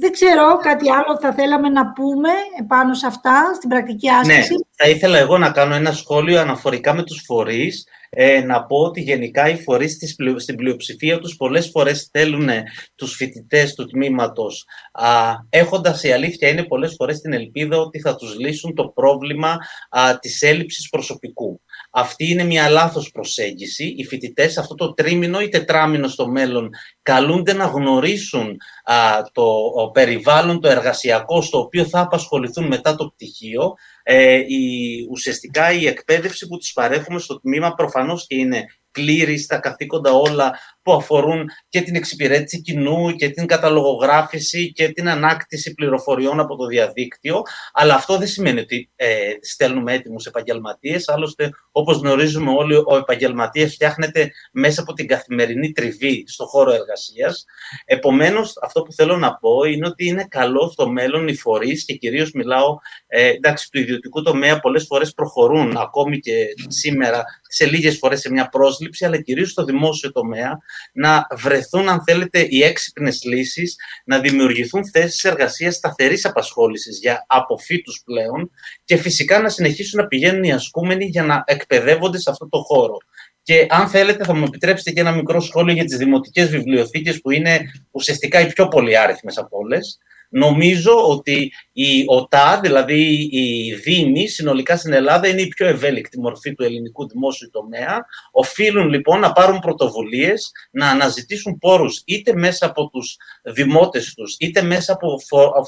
[0.00, 2.28] δεν ξέρω κάτι άλλο θα θέλαμε να πούμε
[2.66, 6.40] πάνω σε αυτά, στην πρακτική ναι, άσκηση; Ναι, θα ήθελα εγώ να κάνω ένα σχόλιο
[6.40, 7.86] αναφορικά με τους φορείς
[8.16, 9.98] ε, να πω ότι γενικά οι φορείς
[10.36, 12.48] στην πλειοψηφία τους πολλές φορές θέλουν
[12.94, 15.08] τους φοιτητές του τμήματος α,
[15.48, 19.58] έχοντας η αλήθεια είναι πολλές φορές την ελπίδα ότι θα τους λύσουν το πρόβλημα
[19.90, 21.60] α, της έλλειψης προσωπικού.
[21.90, 23.94] Αυτή είναι μια λάθος προσέγγιση.
[23.96, 26.70] Οι φοιτητές αυτό το τρίμηνο ή τετράμινο στο μέλλον
[27.02, 28.94] καλούνται να γνωρίσουν α,
[29.32, 29.44] το
[29.92, 33.74] περιβάλλον, το εργασιακό στο οποίο θα απασχοληθούν μετά το πτυχίο.
[34.06, 39.58] Ε, η, ουσιαστικά η εκπαίδευση που τους παρέχουμε στο τμήμα προφανώς και είναι πλήρης στα
[39.58, 46.40] καθήκοντα όλα που αφορούν και την εξυπηρέτηση κοινού και την καταλογογράφηση και την ανάκτηση πληροφοριών
[46.40, 47.42] από το διαδίκτυο.
[47.72, 49.08] Αλλά αυτό δεν σημαίνει ότι ε,
[49.40, 51.08] στέλνουμε έτοιμους επαγγελματίες.
[51.08, 57.44] Άλλωστε, όπως γνωρίζουμε όλοι, ο επαγγελματίας φτιάχνεται μέσα από την καθημερινή τριβή στο χώρο εργασίας.
[57.84, 61.94] Επομένως, αυτό που θέλω να πω είναι ότι είναι καλό στο μέλλον οι φορείς και
[61.94, 67.98] κυρίως μιλάω ε, εντάξει, του ιδιωτικού τομέα πολλές φορές προχωρούν ακόμη και σήμερα σε λίγες
[67.98, 70.58] φορές σε μια πρόσληψη, αλλά κυρίως στο δημόσιο τομέα
[70.92, 78.02] να βρεθούν, αν θέλετε, οι έξυπνες λύσεις, να δημιουργηθούν θέσεις εργασίας σταθερής απασχόλησης για αποφύτους
[78.04, 78.50] πλέον
[78.84, 82.96] και φυσικά να συνεχίσουν να πηγαίνουν οι ασκούμενοι για να εκπαιδεύονται σε αυτό το χώρο.
[83.42, 87.30] Και αν θέλετε, θα μου επιτρέψετε και ένα μικρό σχόλιο για τις δημοτικές βιβλιοθήκες, που
[87.30, 87.60] είναι
[87.90, 89.98] ουσιαστικά οι πιο πολυάριθμες από όλες.
[90.36, 96.54] Νομίζω ότι η ΟΤΑ, δηλαδή η Δήμη, συνολικά στην Ελλάδα είναι η πιο ευέλικτη μορφή
[96.54, 98.04] του ελληνικού δημόσιου τομέα.
[98.32, 104.62] Οφείλουν λοιπόν να πάρουν πρωτοβουλίες, να αναζητήσουν πόρους είτε μέσα από τους δημότες τους, είτε
[104.62, 105.16] μέσα από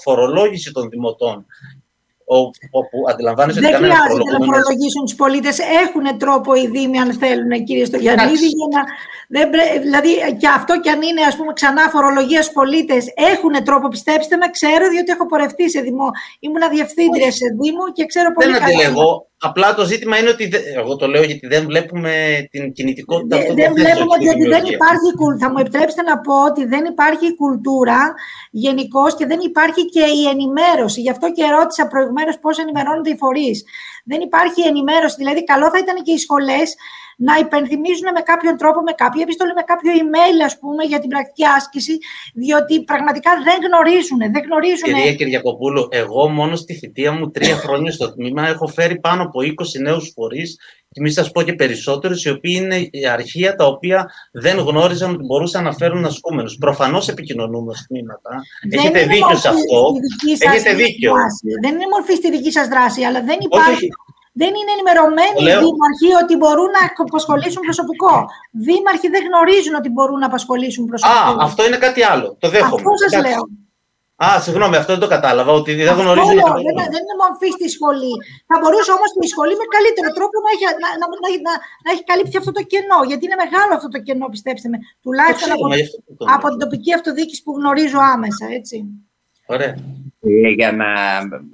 [0.03, 1.47] φορολόγηση των δημοτών
[2.71, 5.59] όπου αντιλαμβάνεσαι ότι Δεν χρειάζεται να φορολογήσουν τους πολίτες.
[5.85, 8.81] Έχουν τρόπο οι Δήμοι, αν θέλουν, κύριε Στογιαννίδη, για να.
[9.29, 9.51] Δεν
[9.81, 14.37] Δηλαδή, και αυτό κι αν είναι, ας πούμε, ξανά φορολογία στους πολίτες, έχουν τρόπο, πιστέψτε
[14.37, 16.09] με, ξέρω, διότι έχω πορευτεί σε Δήμο.
[16.41, 18.83] Ήμουν διευθύντρια σε Δήμο και ξέρω πολύ δεν καλά.
[18.83, 18.95] Δεν
[19.41, 20.51] Απλά το ζήτημα είναι ότι.
[20.77, 25.09] Εγώ το λέω γιατί δεν βλέπουμε την κινητικότητα αυτών Δεν βλέπουμε γιατί δεν υπάρχει.
[25.41, 28.15] Θα μου επιτρέψετε να πω ότι δεν υπάρχει κουλτούρα
[28.51, 31.01] γενικώ και δεν υπάρχει και η ενημέρωση.
[31.01, 33.65] Γι' αυτό και ρώτησα προηγουμένως πώς ενημερώνονται οι φορείς.
[34.05, 35.17] Δεν υπάρχει ενημέρωση.
[35.19, 36.75] Δηλαδή, καλό θα ήταν και οι σχολές
[37.17, 41.09] να υπενθυμίζουν με κάποιον τρόπο, με κάποια επιστολή, με κάποιο email, ας πούμε, για την
[41.09, 41.99] πρακτική άσκηση,
[42.35, 44.19] διότι πραγματικά δεν γνωρίζουν.
[44.19, 44.87] Δεν γνωρίζουν.
[44.93, 49.41] Κυρία Κυριακοπούλου, εγώ μόνο στη θητεία μου τρία χρόνια στο τμήμα έχω φέρει πάνω από
[49.41, 50.57] 20 νέους φορείς
[50.97, 55.11] και μη σας πω και περισσότερους, οι οποίοι είναι η αρχεία τα οποία δεν γνώριζαν
[55.11, 56.57] ότι μπορούσαν να φέρουν ασκούμενους.
[56.57, 58.31] Προφανώς επικοινωνούμε ως τμήματα.
[58.71, 59.93] Έχετε δίκιο σε αυτό.
[60.39, 61.13] Έχετε δίκιο.
[61.63, 63.89] Δεν είναι μορφή στη δική σας δράση, αλλά δεν υπάρχει.
[64.41, 68.15] Δεν είναι ενημερωμένοι οι δήμαρχοι ότι μπορούν να απασχολήσουν προσωπικό.
[68.67, 71.33] Δήμαρχοι δεν γνωρίζουν ότι μπορούν να απασχολήσουν προσωπικό.
[71.41, 72.29] Α, αυτό είναι κάτι άλλο.
[72.43, 72.77] Το δέχομαι.
[72.79, 73.43] Αυτό σας λέω.
[74.27, 75.51] Α, συγγνώμη, αυτό δεν το κατάλαβα.
[75.61, 76.39] Ότι δεν γνωρίζουν.
[76.67, 78.15] Δεν, δεν, δεν είναι μορφή στη σχολή.
[78.49, 81.07] Θα μπορούσε όμως η σχολή με καλύτερο τρόπο να έχει, να, να,
[81.47, 81.53] να,
[81.85, 83.01] να έχει καλύψει αυτό το κενό.
[83.11, 84.79] Γιατί είναι μεγάλο αυτό το κενό, πιστέψτε με.
[85.05, 85.67] Τουλάχιστον από,
[86.37, 88.45] από την τοπική αυτοδιοίκηση που γνωρίζω άμεσα.
[88.59, 88.77] Έτσι.
[89.47, 89.77] Ωραία.
[90.21, 90.95] Ε, για να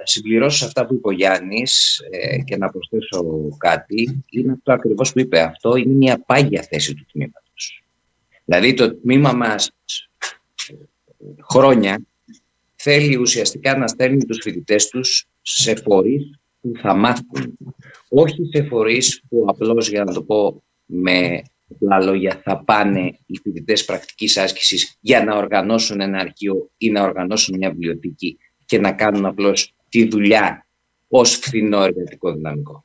[0.02, 5.20] συμπληρώσω αυτά που είπε ο Γιάννης ε, και να προσθέσω κάτι, είναι αυτό ακριβώς που
[5.20, 5.40] είπε.
[5.40, 7.84] Αυτό είναι μια πάγια θέση του τμήματος.
[8.44, 9.72] Δηλαδή το τμήμα μας
[11.50, 12.02] χρόνια
[12.74, 17.58] θέλει ουσιαστικά να στέλνει τους φοιτητές τους σε φορείς που θα μάθουν.
[18.08, 21.42] Όχι σε φορείς που απλώς, για να το πω με
[21.80, 27.02] απλά λόγια, θα πάνε οι φοιτητές πρακτικής άσκησης για να οργανώσουν ένα αρχείο ή να
[27.02, 30.66] οργανώσουν μια βιβλιοθήκη και να κάνουν απλώς τη δουλειά
[31.08, 32.84] ως φθηνό εργατικό δυναμικό.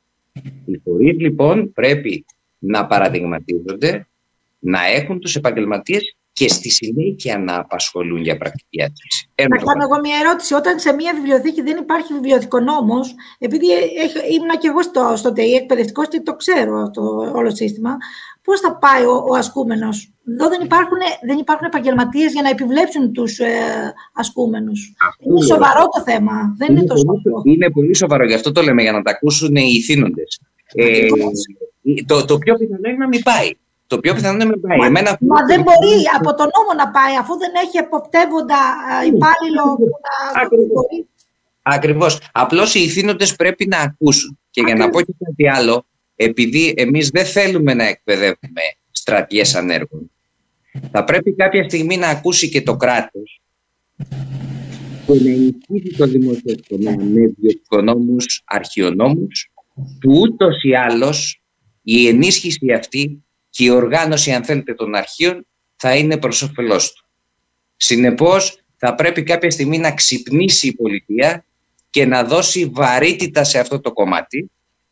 [0.64, 2.24] Οι φορείς λοιπόν πρέπει
[2.58, 4.08] να παραδειγματίζονται,
[4.58, 9.30] να έχουν τους επαγγελματίες και στη συνέχεια να απασχολούν για πρακτική άσκηση.
[9.48, 10.54] Να κάνω εγώ μια ερώτηση.
[10.54, 12.98] Όταν σε μια βιβλιοθήκη δεν υπάρχει βιβλιοθηκονόμο,
[13.38, 13.66] επειδή
[14.34, 17.02] ήμουν και εγώ στο, στο ΤΕΙ εκπαιδευτικός και το ξέρω το
[17.34, 17.96] όλο σύστημα,
[18.42, 23.12] πώς θα πάει ο, ο ασκούμενος; Εδώ δεν υπάρχουν, δεν υπάρχουν επαγγελματίες για να επιβλέψουν
[23.12, 23.52] τους ε,
[24.14, 24.94] ασκούμενους.
[25.26, 26.54] Είναι σοβαρό το θέμα.
[26.56, 28.24] Δεν είναι, είναι τόσο πολύ, Είναι πολύ σοβαρό.
[28.26, 30.40] Γι' αυτό το λέμε, για να τα ακούσουν οι ηθήνοντες.
[30.74, 31.06] Ε,
[32.06, 33.50] το, το πιο πιθανό είναι να μην πάει.
[33.88, 34.78] Το πιο πιθανό είναι να μην πάει.
[34.78, 35.18] Μα, Εμένα...
[35.20, 38.60] μα δεν μπορεί από τον νόμο να πάει, αφού δεν έχει εποπτεύοντα
[39.02, 39.88] ε, υπάλληλο που
[40.38, 41.08] να μπορεί.
[41.62, 42.20] Ακριβώς.
[42.32, 44.38] Απλώς οι ηθήνοντες πρέπει να ακούσουν.
[44.50, 45.86] Και για να πω και κάτι άλλο,
[46.16, 50.10] επειδή εμείς δεν θέλουμε να εκπαιδεύουμε στρατιές ανέργων.
[50.90, 53.40] Θα πρέπει κάποια στιγμή να ακούσει και το κράτος
[55.06, 59.50] που να ενισχύσει το δημόσιο τομέα με διοικονόμους, αρχαιονόμους,
[60.00, 61.42] που ούτως ή άλλως
[61.82, 65.46] η ενίσχυση αυτή και η οργάνωση, αν θέλετε, των αρχείων
[65.76, 67.04] θα είναι προς όφελός του.
[67.76, 71.44] Συνεπώς, θα πρέπει κάποια στιγμή να ξυπνήσει η πολιτεία
[71.90, 74.50] και να δώσει βαρύτητα σε αυτό το κομμάτι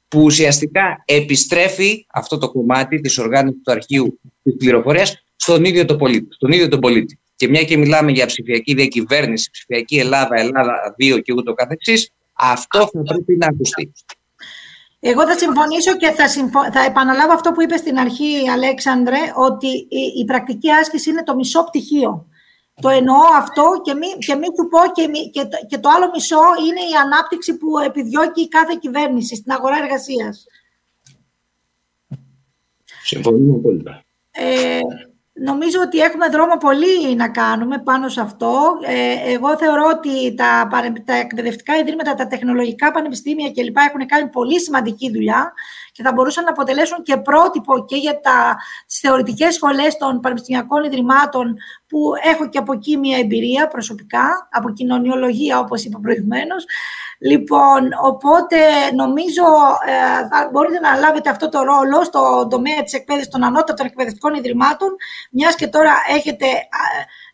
[0.08, 5.96] που ουσιαστικά επιστρέφει αυτό το κομμάτι της οργάνωσης του αρχείου της πληροφορίας στον ίδιο, το
[5.96, 7.18] πολίτη, στον ίδιο τον πολίτη.
[7.36, 12.78] Και μια και μιλάμε για ψηφιακή διακυβέρνηση, ψηφιακή Ελλάδα, Ελλάδα 2 και ούτω καθεξής, αυτό
[12.78, 13.92] θα πρέπει να ακουστεί.
[15.00, 16.28] Εγώ θα συμφωνήσω και θα,
[16.72, 21.34] θα επαναλάβω αυτό που είπε στην αρχή, Αλέξανδρε, ότι η, η πρακτική άσκηση είναι το
[21.34, 22.26] μισό πτυχίο.
[22.80, 26.10] Το εννοώ αυτό και μην, και μην του πω και, και, το, και το άλλο
[26.14, 30.44] μισό είναι η ανάπτυξη που επιδιώκει η κάθε κυβέρνηση στην αγορά εργασίας.
[33.02, 34.04] Συμφωνούμε απόλυτα.
[34.30, 34.80] Ε,
[35.44, 38.78] Νομίζω ότι έχουμε δρόμο πολύ να κάνουμε πάνω σε αυτό.
[38.82, 40.68] Ε, εγώ θεωρώ ότι τα,
[41.04, 43.76] τα εκπαιδευτικά ιδρύματα, τα τεχνολογικά πανεπιστήμια κλπ.
[43.76, 45.52] έχουν κάνει πολύ σημαντική δουλειά
[45.92, 48.56] και θα μπορούσαν να αποτελέσουν και πρότυπο και για τα,
[48.86, 51.56] τις θεωρητικές σχολές των πανεπιστημιακών ιδρυμάτων
[51.88, 56.64] που έχω και από εκεί μια εμπειρία προσωπικά, από κοινωνιολογία όπως είπα προηγουμένως.
[57.18, 58.56] Λοιπόν, οπότε
[58.94, 59.42] νομίζω
[59.86, 64.34] ε, θα μπορείτε να λάβετε αυτό το ρόλο στο τομέα της εκπαίδευσης των ανώτατων εκπαιδευτικών
[64.34, 64.96] ιδρυμάτων,
[65.30, 66.46] μιας και τώρα έχετε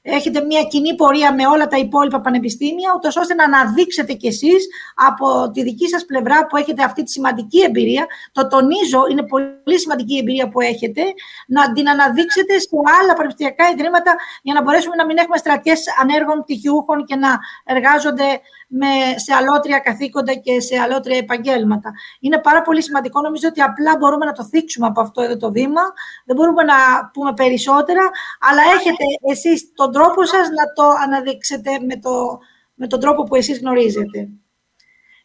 [0.02, 4.66] έχετε μια κοινή πορεία με όλα τα υπόλοιπα πανεπιστήμια, ούτως ώστε να αναδείξετε κι εσείς
[4.94, 9.78] από τη δική σας πλευρά που έχετε αυτή τη σημαντική εμπειρία, το τονίζω, είναι πολύ
[9.78, 11.02] σημαντική η εμπειρία που έχετε,
[11.46, 12.68] να την αναδείξετε σε
[13.02, 18.40] άλλα πανεπιστημιακά ιδρύματα για να μπορέσουμε να μην έχουμε στρατιές ανέργων πτυχιούχων και να εργάζονται
[18.74, 21.92] με, σε αλότρια καθήκοντα και σε αλότρια επαγγέλματα.
[22.20, 23.20] Είναι πάρα πολύ σημαντικό.
[23.20, 25.82] Νομίζω ότι απλά μπορούμε να το θίξουμε από αυτό εδώ το βήμα.
[26.24, 26.74] Δεν μπορούμε να
[27.12, 28.10] πούμε περισσότερα,
[28.40, 32.38] αλλά έχετε εσείς τον τρόπο σας να το αναδείξετε με, το,
[32.74, 34.28] με τον τρόπο που εσείς γνωρίζετε.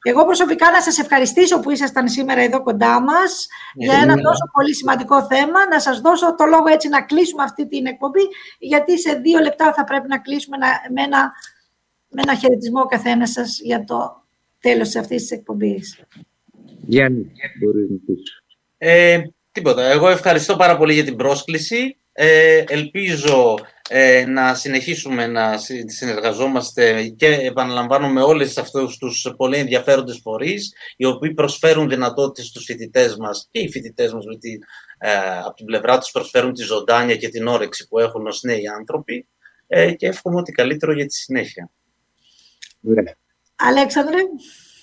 [0.01, 4.75] Εγώ προσωπικά να σας ευχαριστήσω που ήσασταν σήμερα εδώ κοντά μας για ένα τόσο πολύ
[4.75, 5.67] σημαντικό θέμα.
[5.71, 8.21] Να σας δώσω το λόγο έτσι να κλείσουμε αυτή την εκπομπή,
[8.59, 10.57] γιατί σε δύο λεπτά θα πρέπει να κλείσουμε
[10.93, 11.31] με ένα
[12.17, 14.23] με ένα χαιρετισμό ο καθένας σας για το
[14.59, 16.03] τέλος αυτής της εκπομπής.
[16.87, 17.97] Γιάννη, μπορείς να
[18.77, 19.83] ε, τίποτα.
[19.83, 21.97] Εγώ ευχαριστώ πάρα πολύ για την πρόσκληση.
[22.11, 23.55] Ε, ελπίζω
[23.89, 31.33] ε, να συνεχίσουμε να συνεργαζόμαστε και επαναλαμβάνουμε όλες αυτούς τους πολύ ενδιαφέροντες φορείς οι οποίοι
[31.33, 34.59] προσφέρουν δυνατότητες στους φοιτητές μας και οι φοιτητές μας με
[34.97, 38.67] ε, από την πλευρά τους προσφέρουν τη ζωντάνια και την όρεξη που έχουν ως νέοι
[38.77, 39.27] άνθρωποι
[39.67, 41.71] ε, και εύχομαι ότι καλύτερο για τη συνέχεια.
[42.79, 43.01] Ναι.
[43.55, 44.17] Αλέξανδρε.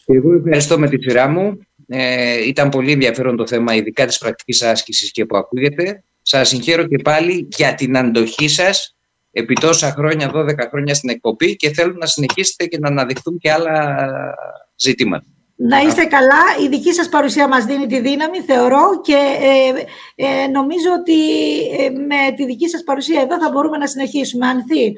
[0.07, 1.59] Εγώ ευχαριστώ με τη σειρά μου.
[1.89, 6.03] Ε, ήταν πολύ ενδιαφέρον το θέμα, ειδικά της πρακτικής άσκησης και που ακούγεται.
[6.23, 8.97] Σας συγχαίρω και πάλι για την αντοχή σας
[9.31, 13.53] επί τόσα χρόνια, 12 χρόνια στην εκπομπή και θέλω να συνεχίσετε και να αναδειχθούν και
[13.53, 13.97] άλλα
[14.77, 15.27] ζητήματα.
[15.57, 16.43] Να είστε καλά.
[16.65, 21.21] Η δική σας παρουσία μας δίνει τη δύναμη, θεωρώ, και ε, ε, νομίζω ότι
[21.79, 24.47] ε, με τη δική σας παρουσία εδώ θα μπορούμε να συνεχίσουμε.
[24.47, 24.93] Ανθή,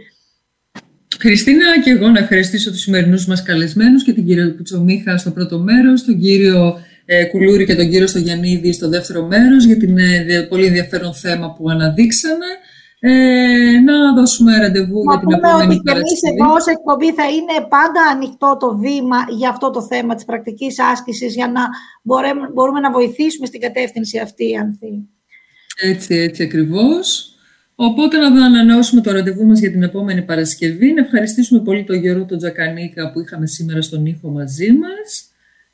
[1.19, 5.59] Χριστίνα, και εγώ να ευχαριστήσω τους σημερινούς μας καλεσμένους και την κυρία Κουτσομίχα στο πρώτο
[5.59, 10.47] μέρος, τον κύριο ε, Κουλούρη και τον κύριο Στογιαννίδη στο δεύτερο μέρος για την ε,
[10.49, 12.47] πολύ ενδιαφέρον θέμα που αναδείξανε.
[12.99, 15.99] Ε, να δώσουμε ραντεβού για την επόμενη Παρασκευή.
[15.99, 20.25] Εμείς εδώ ως εκπομπή θα είναι πάντα ανοιχτό το βήμα για αυτό το θέμα της
[20.25, 21.61] πρακτικής άσκησης για να
[22.03, 25.09] μπορούμε, μπορούμε να βοηθήσουμε στην κατεύθυνση αυτή, Ανθή.
[25.83, 27.36] Έτσι, έτσι ακριβώς.
[27.79, 30.93] Οπότε να ανανεώσουμε το ραντεβού μας για την επόμενη Παρασκευή.
[30.93, 35.31] Να ευχαριστήσουμε πολύ τον Γιώργο τον Τζακανίκα που είχαμε σήμερα στον ήχο μαζί μας.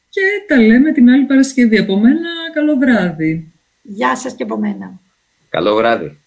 [0.08, 1.78] Και τα λέμε την άλλη Παρασκευή.
[1.78, 3.52] Από μένα, καλό βράδυ.
[3.82, 5.00] Γεια σας και από μένα.
[5.48, 6.21] Καλό βράδυ.